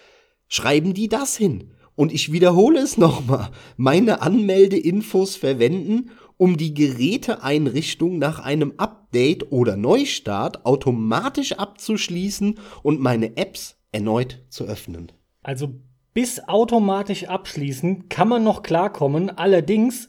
[0.49, 1.75] schreiben die das hin.
[1.99, 3.51] Und ich wiederhole es nochmal.
[3.77, 13.37] Meine Anmeldeinfos verwenden, um die Geräteeinrichtung nach einem Update oder Neustart automatisch abzuschließen und meine
[13.37, 15.11] Apps erneut zu öffnen.
[15.43, 15.75] Also
[16.15, 19.37] bis automatisch abschließen kann man noch klarkommen.
[19.37, 20.09] Allerdings,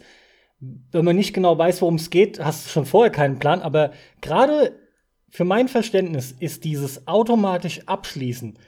[0.59, 3.63] wenn man nicht genau weiß, worum es geht, hast du schon vorher keinen Plan.
[3.63, 4.79] Aber gerade
[5.27, 8.59] für mein Verständnis ist dieses automatisch abschließen.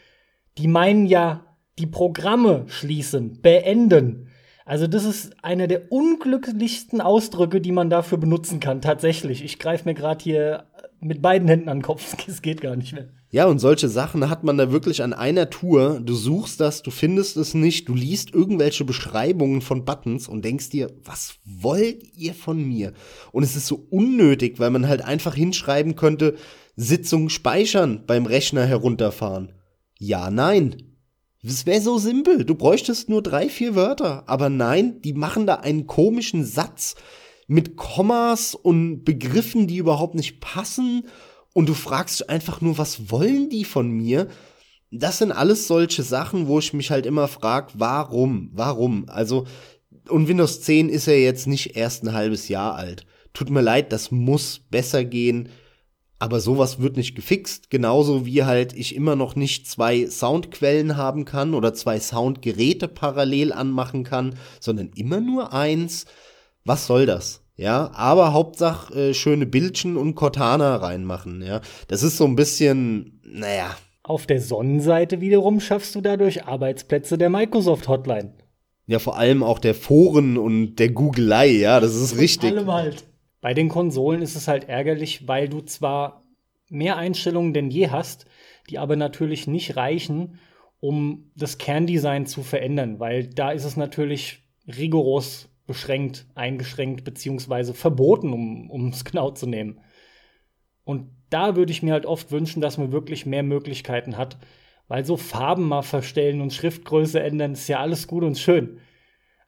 [0.57, 1.50] Die meinen ja
[1.81, 4.27] die Programme schließen, beenden.
[4.65, 8.81] Also das ist einer der unglücklichsten Ausdrücke, die man dafür benutzen kann.
[8.81, 9.43] Tatsächlich.
[9.43, 10.67] Ich greife mir gerade hier
[11.01, 12.15] mit beiden Händen an den Kopf.
[12.27, 13.09] Es geht gar nicht mehr.
[13.31, 16.01] Ja, und solche Sachen hat man da wirklich an einer Tour.
[16.03, 20.69] Du suchst das, du findest es nicht, du liest irgendwelche Beschreibungen von Buttons und denkst
[20.69, 22.93] dir, was wollt ihr von mir?
[23.31, 26.35] Und es ist so unnötig, weil man halt einfach hinschreiben könnte,
[26.75, 29.53] Sitzung speichern beim Rechner herunterfahren.
[29.97, 30.90] Ja, nein.
[31.43, 32.45] Es wäre so simpel.
[32.45, 34.23] Du bräuchtest nur drei, vier Wörter.
[34.27, 36.95] Aber nein, die machen da einen komischen Satz
[37.47, 41.07] mit Kommas und Begriffen, die überhaupt nicht passen.
[41.53, 44.27] Und du fragst einfach nur, was wollen die von mir?
[44.91, 48.51] Das sind alles solche Sachen, wo ich mich halt immer frag, warum?
[48.53, 49.05] Warum?
[49.07, 49.47] Also,
[50.09, 53.05] und Windows 10 ist ja jetzt nicht erst ein halbes Jahr alt.
[53.33, 55.49] Tut mir leid, das muss besser gehen.
[56.21, 61.25] Aber sowas wird nicht gefixt, genauso wie halt ich immer noch nicht zwei Soundquellen haben
[61.25, 66.05] kann oder zwei Soundgeräte parallel anmachen kann, sondern immer nur eins.
[66.63, 67.41] Was soll das?
[67.55, 71.59] Ja, aber Hauptsache äh, schöne Bildchen und Cortana reinmachen, ja.
[71.87, 73.75] Das ist so ein bisschen, naja.
[74.03, 78.35] Auf der Sonnenseite wiederum schaffst du dadurch Arbeitsplätze der Microsoft Hotline.
[78.85, 82.51] Ja, vor allem auch der Foren und der Googelei, ja, das ist richtig.
[82.51, 83.05] Allem halt.
[83.41, 86.23] Bei den Konsolen ist es halt ärgerlich, weil du zwar
[86.69, 88.25] mehr Einstellungen denn je hast,
[88.69, 90.39] die aber natürlich nicht reichen,
[90.79, 98.33] um das Kerndesign zu verändern, weil da ist es natürlich rigoros beschränkt, eingeschränkt beziehungsweise verboten,
[98.33, 99.81] um es genau zu nehmen.
[100.83, 104.37] Und da würde ich mir halt oft wünschen, dass man wirklich mehr Möglichkeiten hat,
[104.87, 108.79] weil so Farben mal verstellen und Schriftgröße ändern ist ja alles gut und schön.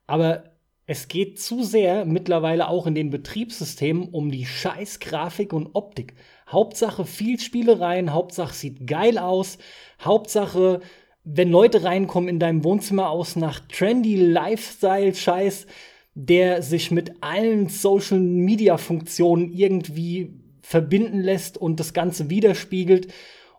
[0.07, 0.52] Aber
[0.85, 6.13] es geht zu sehr mittlerweile auch in den Betriebssystemen um die scheiß Grafik und Optik.
[6.47, 9.57] Hauptsache viel Spielereien, Hauptsache sieht geil aus,
[10.01, 10.81] Hauptsache,
[11.23, 15.67] wenn Leute reinkommen in deinem Wohnzimmer aus nach trendy Lifestyle-Scheiß,
[16.15, 23.07] der sich mit allen Social Media Funktionen irgendwie verbinden lässt und das Ganze widerspiegelt.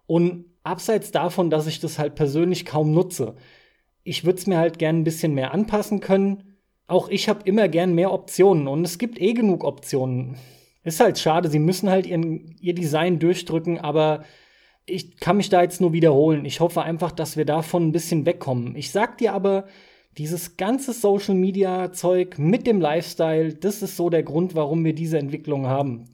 [0.07, 3.35] Und abseits davon, dass ich das halt persönlich kaum nutze,
[4.03, 6.54] ich würde es mir halt gern ein bisschen mehr anpassen können
[6.87, 10.37] auch ich habe immer gern mehr Optionen und es gibt eh genug Optionen.
[10.85, 14.25] Ist halt schade, sie müssen halt ihren, ihr Design durchdrücken, aber
[14.87, 16.45] ich kann mich da jetzt nur wiederholen.
[16.45, 18.77] Ich hoffe einfach, dass wir davon ein bisschen wegkommen.
[18.77, 19.65] Ich sag dir aber,
[20.19, 24.95] dieses ganze Social Media Zeug mit dem Lifestyle, das ist so der Grund, warum wir
[24.95, 26.05] diese Entwicklung haben.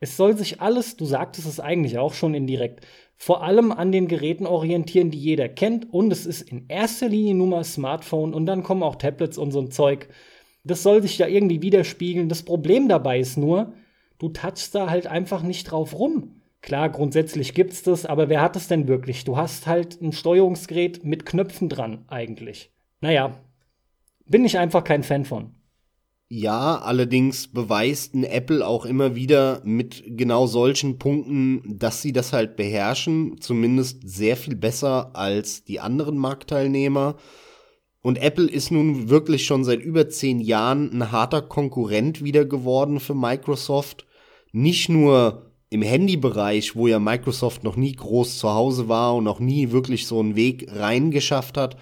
[0.00, 2.86] Es soll sich alles, du sagtest es eigentlich auch schon indirekt,
[3.18, 5.92] vor allem an den Geräten orientieren, die jeder kennt.
[5.92, 9.50] Und es ist in erster Linie nur mal Smartphone und dann kommen auch Tablets und
[9.50, 10.08] so ein Zeug.
[10.62, 12.28] Das soll sich da irgendwie widerspiegeln.
[12.28, 13.72] Das Problem dabei ist nur,
[14.18, 16.40] du touchst da halt einfach nicht drauf rum.
[16.60, 19.24] Klar, grundsätzlich gibt's das, aber wer hat es denn wirklich?
[19.24, 22.72] Du hast halt ein Steuerungsgerät mit Knöpfen dran, eigentlich.
[23.00, 23.40] Naja,
[24.26, 25.54] bin ich einfach kein Fan von.
[26.30, 32.34] Ja, allerdings beweist ein Apple auch immer wieder mit genau solchen Punkten, dass sie das
[32.34, 37.16] halt beherrschen, zumindest sehr viel besser als die anderen Marktteilnehmer.
[38.02, 43.00] Und Apple ist nun wirklich schon seit über zehn Jahren ein harter Konkurrent wieder geworden
[43.00, 44.06] für Microsoft.
[44.52, 49.40] Nicht nur im Handybereich, wo ja Microsoft noch nie groß zu Hause war und noch
[49.40, 51.76] nie wirklich so einen Weg reingeschafft hat,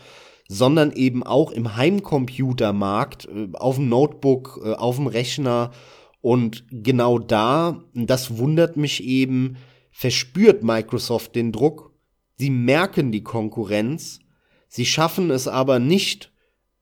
[0.48, 5.72] sondern eben auch im Heimcomputermarkt, äh, auf dem Notebook, äh, auf dem Rechner.
[6.20, 9.56] Und genau da, das wundert mich eben,
[9.90, 11.92] verspürt Microsoft den Druck.
[12.36, 14.20] Sie merken die Konkurrenz.
[14.68, 16.32] Sie schaffen es aber nicht,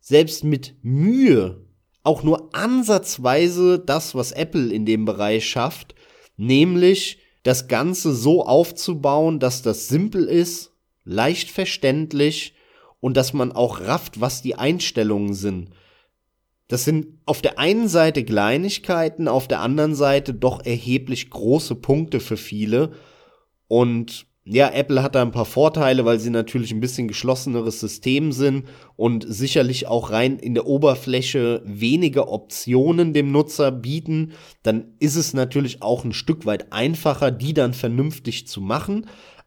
[0.00, 1.64] selbst mit Mühe,
[2.02, 5.94] auch nur ansatzweise das, was Apple in dem Bereich schafft,
[6.36, 10.72] nämlich das Ganze so aufzubauen, dass das simpel ist,
[11.04, 12.54] leicht verständlich
[13.04, 15.68] und dass man auch rafft, was die Einstellungen sind.
[16.68, 22.18] Das sind auf der einen Seite Kleinigkeiten, auf der anderen Seite doch erheblich große Punkte
[22.18, 22.92] für viele.
[23.68, 28.32] Und ja, Apple hat da ein paar Vorteile, weil sie natürlich ein bisschen geschlosseneres System
[28.32, 34.32] sind und sicherlich auch rein in der Oberfläche weniger Optionen dem Nutzer bieten.
[34.62, 39.06] Dann ist es natürlich auch ein Stück weit einfacher, die dann vernünftig zu machen.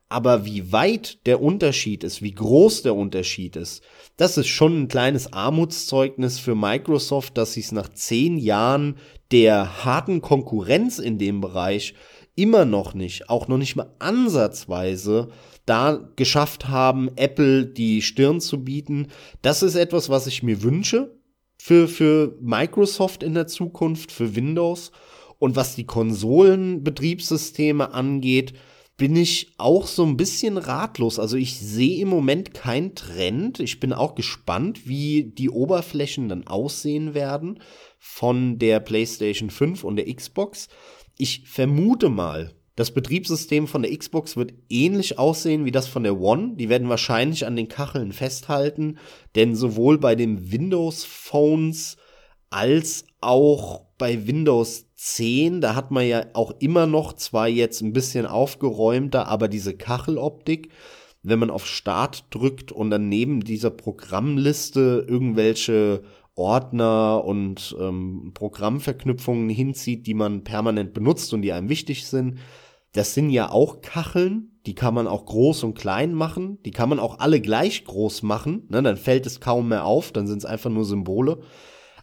[0.10, 3.84] Aber wie weit der Unterschied ist, wie groß der Unterschied ist,
[4.16, 8.95] das ist schon ein kleines Armutszeugnis für Microsoft, dass sie es nach zehn Jahren
[9.32, 11.93] der harten Konkurrenz in dem Bereich
[12.36, 15.28] immer noch nicht, auch noch nicht mal ansatzweise
[15.66, 19.08] da geschafft haben, Apple die Stirn zu bieten.
[19.41, 21.18] Das ist etwas, was ich mir wünsche
[21.58, 24.91] für, für Microsoft in der Zukunft, für Windows.
[25.39, 28.53] Und was die Konsolenbetriebssysteme angeht,
[28.98, 31.20] bin ich auch so ein bisschen ratlos.
[31.20, 33.60] Also ich sehe im Moment keinen Trend.
[33.60, 37.60] Ich bin auch gespannt, wie die Oberflächen dann aussehen werden
[38.00, 40.68] von der PlayStation 5 und der Xbox.
[41.18, 46.20] Ich vermute mal, das Betriebssystem von der Xbox wird ähnlich aussehen wie das von der
[46.20, 46.56] One.
[46.56, 48.98] Die werden wahrscheinlich an den Kacheln festhalten,
[49.36, 51.98] denn sowohl bei den Windows Phones
[52.50, 57.93] als auch bei Windows 10, da hat man ja auch immer noch zwar jetzt ein
[57.93, 60.72] bisschen aufgeräumter, aber diese Kacheloptik,
[61.22, 66.02] wenn man auf Start drückt und dann neben dieser Programmliste irgendwelche
[66.36, 72.39] Ordner und ähm, Programmverknüpfungen hinzieht, die man permanent benutzt und die einem wichtig sind.
[72.93, 76.89] Das sind ja auch Kacheln, die kann man auch groß und klein machen, die kann
[76.89, 80.39] man auch alle gleich groß machen, ne, dann fällt es kaum mehr auf, dann sind
[80.39, 81.39] es einfach nur Symbole.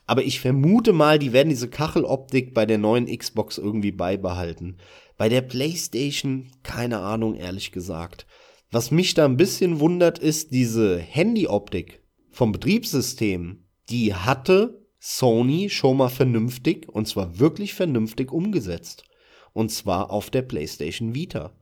[0.07, 4.77] Aber ich vermute mal, die werden diese Kacheloptik bei der neuen Xbox irgendwie beibehalten.
[5.17, 8.27] Bei der PlayStation, keine Ahnung, ehrlich gesagt.
[8.71, 13.65] Was mich da ein bisschen wundert, ist diese Handyoptik vom Betriebssystem.
[13.89, 19.05] Die hatte Sony schon mal vernünftig, und zwar wirklich vernünftig umgesetzt.
[19.53, 21.53] Und zwar auf der PlayStation Vita.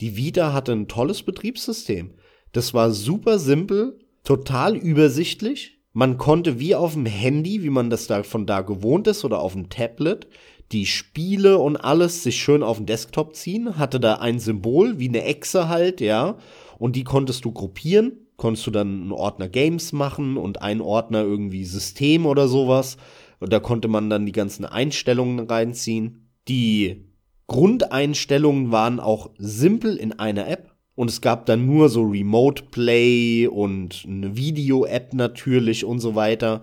[0.00, 2.14] Die Vita hatte ein tolles Betriebssystem.
[2.52, 8.06] Das war super simpel, total übersichtlich, man konnte wie auf dem Handy, wie man das
[8.06, 10.28] da von da gewohnt ist, oder auf dem Tablet,
[10.70, 15.08] die Spiele und alles sich schön auf den Desktop ziehen, hatte da ein Symbol, wie
[15.08, 16.36] eine Echse halt, ja,
[16.78, 21.22] und die konntest du gruppieren, konntest du dann einen Ordner Games machen und einen Ordner
[21.22, 22.96] irgendwie System oder sowas.
[23.40, 26.30] Und da konnte man dann die ganzen Einstellungen reinziehen.
[26.46, 27.08] Die
[27.48, 30.77] Grundeinstellungen waren auch simpel in einer App.
[30.98, 36.62] Und es gab dann nur so Remote Play und eine Video-App natürlich und so weiter.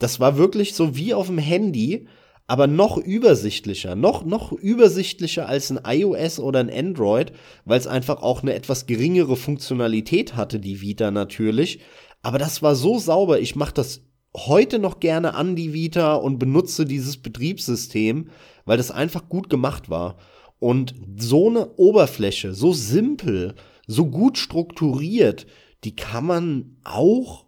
[0.00, 2.08] Das war wirklich so wie auf dem Handy,
[2.48, 7.30] aber noch übersichtlicher, noch, noch übersichtlicher als ein iOS oder ein Android,
[7.64, 11.78] weil es einfach auch eine etwas geringere Funktionalität hatte, die Vita natürlich.
[12.22, 14.00] Aber das war so sauber, ich mache das
[14.34, 18.30] heute noch gerne an die Vita und benutze dieses Betriebssystem,
[18.64, 20.16] weil das einfach gut gemacht war.
[20.58, 23.54] Und so eine Oberfläche, so simpel,
[23.86, 25.46] so gut strukturiert,
[25.84, 27.46] die kann man auch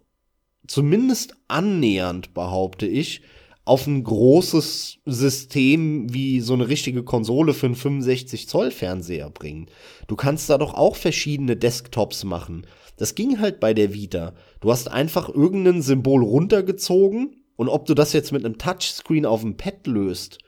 [0.67, 3.21] zumindest annähernd, behaupte ich,
[3.65, 9.67] auf ein großes System wie so eine richtige Konsole für einen 65 Zoll Fernseher bringen.
[10.07, 12.65] Du kannst da doch auch verschiedene Desktops machen.
[12.97, 14.33] Das ging halt bei der Vita.
[14.59, 19.41] Du hast einfach irgendein Symbol runtergezogen und ob du das jetzt mit einem Touchscreen auf
[19.41, 20.39] dem Pad löst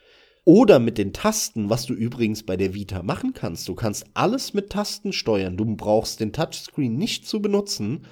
[0.44, 3.68] oder mit den Tasten, was du übrigens bei der Vita machen kannst.
[3.68, 5.58] Du kannst alles mit Tasten steuern.
[5.58, 8.06] Du brauchst den Touchscreen nicht zu benutzen.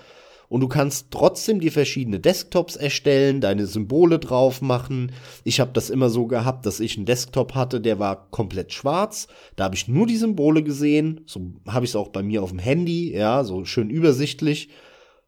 [0.48, 5.12] Und du kannst trotzdem die verschiedenen Desktops erstellen, deine Symbole drauf machen.
[5.44, 9.28] Ich habe das immer so gehabt, dass ich einen Desktop hatte, der war komplett schwarz.
[9.56, 11.22] Da habe ich nur die Symbole gesehen.
[11.28, 14.70] So habe ich es auch bei mir auf dem Handy, ja, so schön übersichtlich.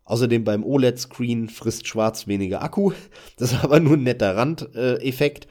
[0.06, 2.92] Außerdem beim OLED-Screen frisst schwarz weniger Akku.
[3.38, 5.48] Das ist aber nur ein netter Randeffekt.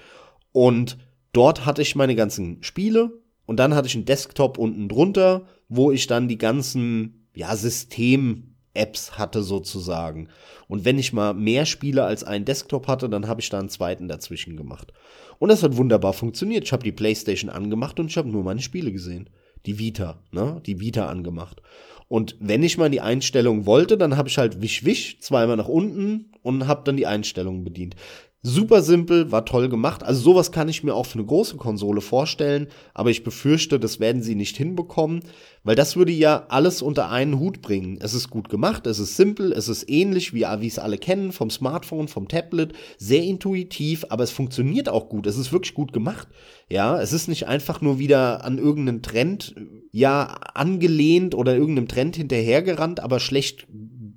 [0.52, 0.98] Und
[1.32, 3.12] Dort hatte ich meine ganzen Spiele
[3.46, 9.18] und dann hatte ich einen Desktop unten drunter, wo ich dann die ganzen ja, System-Apps
[9.18, 10.28] hatte sozusagen.
[10.68, 13.68] Und wenn ich mal mehr Spiele als einen Desktop hatte, dann habe ich da einen
[13.68, 14.92] zweiten dazwischen gemacht.
[15.38, 16.64] Und das hat wunderbar funktioniert.
[16.64, 19.30] Ich habe die PlayStation angemacht und ich habe nur meine Spiele gesehen.
[19.66, 20.60] Die Vita, ne?
[20.66, 21.62] Die Vita angemacht.
[22.08, 25.68] Und wenn ich mal die Einstellung wollte, dann habe ich halt wisch wisch zweimal nach
[25.68, 27.94] unten und habe dann die Einstellungen bedient.
[28.42, 30.02] Super simpel, war toll gemacht.
[30.02, 34.00] Also sowas kann ich mir auch für eine große Konsole vorstellen, aber ich befürchte, das
[34.00, 35.20] werden sie nicht hinbekommen,
[35.62, 37.98] weil das würde ja alles unter einen Hut bringen.
[38.00, 41.50] Es ist gut gemacht, es ist simpel, es ist ähnlich wie, es alle kennen, vom
[41.50, 45.26] Smartphone, vom Tablet, sehr intuitiv, aber es funktioniert auch gut.
[45.26, 46.26] Es ist wirklich gut gemacht.
[46.70, 49.54] Ja, es ist nicht einfach nur wieder an irgendeinen Trend,
[49.92, 50.24] ja,
[50.54, 53.66] angelehnt oder irgendeinem Trend hinterhergerannt, aber schlecht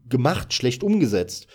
[0.08, 1.48] gemacht, schlecht umgesetzt.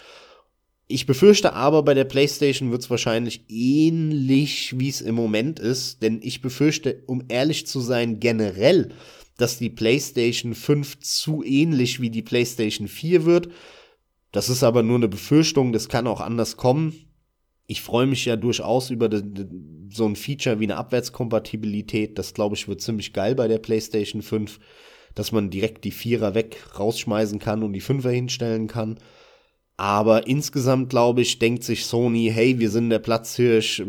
[0.90, 6.02] Ich befürchte aber, bei der PlayStation wird es wahrscheinlich ähnlich, wie es im Moment ist,
[6.02, 8.88] denn ich befürchte, um ehrlich zu sein, generell,
[9.36, 13.48] dass die PlayStation 5 zu ähnlich wie die PlayStation 4 wird.
[14.32, 16.94] Das ist aber nur eine Befürchtung, das kann auch anders kommen.
[17.66, 19.10] Ich freue mich ja durchaus über
[19.90, 22.18] so ein Feature wie eine Abwärtskompatibilität.
[22.18, 24.58] Das glaube ich wird ziemlich geil bei der PlayStation 5,
[25.14, 28.98] dass man direkt die Vierer weg rausschmeißen kann und die Fünfer hinstellen kann.
[29.78, 33.80] Aber insgesamt, glaube ich, denkt sich Sony, hey, wir sind der Platzhirsch,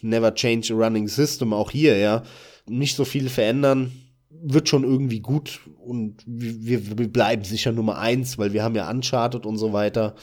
[0.00, 2.22] never change a running system, auch hier, ja.
[2.66, 3.92] Nicht so viel verändern,
[4.30, 8.90] wird schon irgendwie gut und wir, wir bleiben sicher Nummer eins, weil wir haben ja
[8.90, 10.14] Uncharted und so weiter.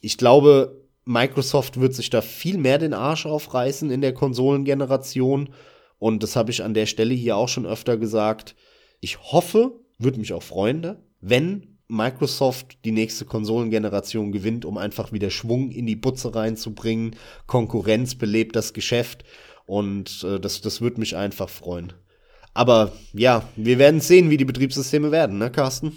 [0.00, 5.50] Ich glaube, Microsoft wird sich da viel mehr den Arsch aufreißen in der Konsolengeneration
[5.98, 8.56] und das habe ich an der Stelle hier auch schon öfter gesagt
[9.00, 15.30] Ich hoffe, würde mich auch freuen, wenn Microsoft die nächste Konsolengeneration gewinnt, um einfach wieder
[15.30, 17.16] Schwung in die Butze reinzubringen.
[17.46, 19.24] Konkurrenz belebt das Geschäft
[19.66, 21.92] und äh, das, das würde mich einfach freuen.
[22.54, 25.96] Aber ja, wir werden sehen, wie die Betriebssysteme werden, ne, Carsten?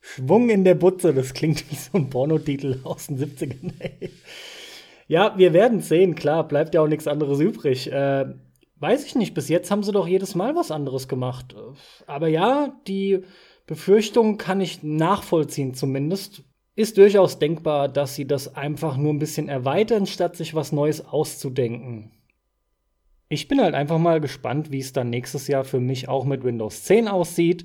[0.00, 3.72] Schwung in der Butze, das klingt wie so ein Pornotitel aus den 70ern.
[5.08, 7.90] ja, wir werden sehen, klar, bleibt ja auch nichts anderes übrig.
[7.90, 8.26] Äh,
[8.78, 11.56] weiß ich nicht, bis jetzt haben sie doch jedes Mal was anderes gemacht.
[12.06, 13.24] Aber ja, die
[13.66, 16.44] Befürchtung kann ich nachvollziehen zumindest.
[16.76, 21.04] Ist durchaus denkbar, dass sie das einfach nur ein bisschen erweitern, statt sich was Neues
[21.04, 22.12] auszudenken.
[23.28, 26.44] Ich bin halt einfach mal gespannt, wie es dann nächstes Jahr für mich auch mit
[26.44, 27.64] Windows 10 aussieht.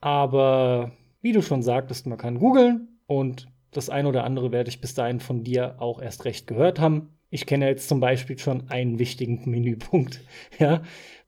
[0.00, 4.80] Aber wie du schon sagtest, man kann googeln und das ein oder andere werde ich
[4.80, 7.18] bis dahin von dir auch erst recht gehört haben.
[7.30, 10.20] Ich kenne jetzt zum Beispiel schon einen wichtigen Menüpunkt,
[10.58, 10.82] ja.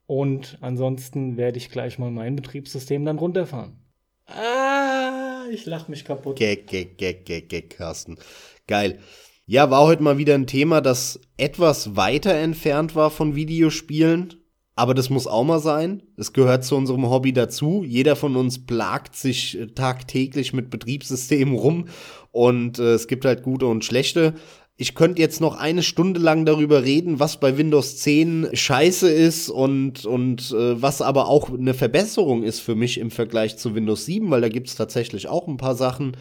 [0.06, 3.83] Und ansonsten werde ich gleich mal mein Betriebssystem dann runterfahren.
[4.26, 6.36] Ah, ich lach mich kaputt.
[6.36, 8.18] Gag, gag, gag, gag, gag, Carsten.
[8.66, 8.98] Geil.
[9.46, 14.34] Ja, war heute mal wieder ein Thema, das etwas weiter entfernt war von Videospielen.
[14.76, 16.02] Aber das muss auch mal sein.
[16.16, 17.84] Es gehört zu unserem Hobby dazu.
[17.84, 21.86] Jeder von uns plagt sich tagtäglich mit Betriebssystemen rum
[22.32, 24.34] und äh, es gibt halt gute und schlechte.
[24.76, 29.48] Ich könnte jetzt noch eine Stunde lang darüber reden, was bei Windows 10 scheiße ist
[29.48, 34.04] und, und äh, was aber auch eine Verbesserung ist für mich im Vergleich zu Windows
[34.06, 36.16] 7, weil da gibt es tatsächlich auch ein paar Sachen.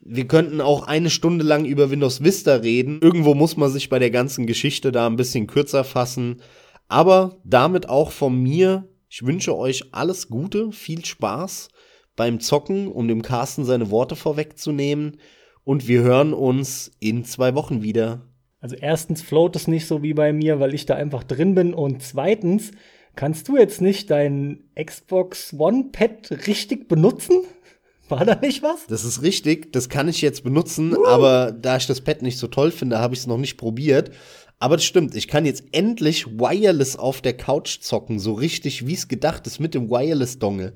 [0.00, 2.98] Wir könnten auch eine Stunde lang über Windows Vista reden.
[3.00, 6.42] Irgendwo muss man sich bei der ganzen Geschichte da ein bisschen kürzer fassen.
[6.88, 11.68] Aber damit auch von mir, ich wünsche euch alles Gute, viel Spaß
[12.16, 15.18] beim Zocken, um dem Carsten seine Worte vorwegzunehmen.
[15.64, 18.22] Und wir hören uns in zwei Wochen wieder.
[18.60, 21.74] Also erstens float es nicht so wie bei mir, weil ich da einfach drin bin.
[21.74, 22.72] Und zweitens,
[23.16, 27.42] kannst du jetzt nicht dein Xbox One Pad richtig benutzen?
[28.08, 28.86] War da nicht was?
[28.88, 31.06] Das ist richtig, das kann ich jetzt benutzen, uh.
[31.06, 34.10] aber da ich das Pad nicht so toll finde, habe ich es noch nicht probiert.
[34.58, 38.94] Aber das stimmt, ich kann jetzt endlich wireless auf der Couch zocken, so richtig wie
[38.94, 40.74] es gedacht ist mit dem Wireless-Dongle.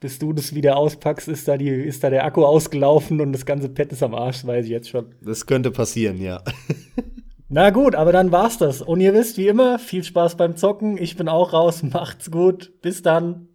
[0.00, 3.44] Bis du das wieder auspackst, ist da, die, ist da der Akku ausgelaufen und das
[3.44, 5.14] ganze Pad ist am Arsch, weiß ich jetzt schon.
[5.22, 6.42] Das könnte passieren, ja.
[7.48, 8.82] Na gut, aber dann war's das.
[8.82, 10.98] Und ihr wisst, wie immer, viel Spaß beim Zocken.
[10.98, 11.82] Ich bin auch raus.
[11.82, 12.72] Macht's gut.
[12.82, 13.47] Bis dann.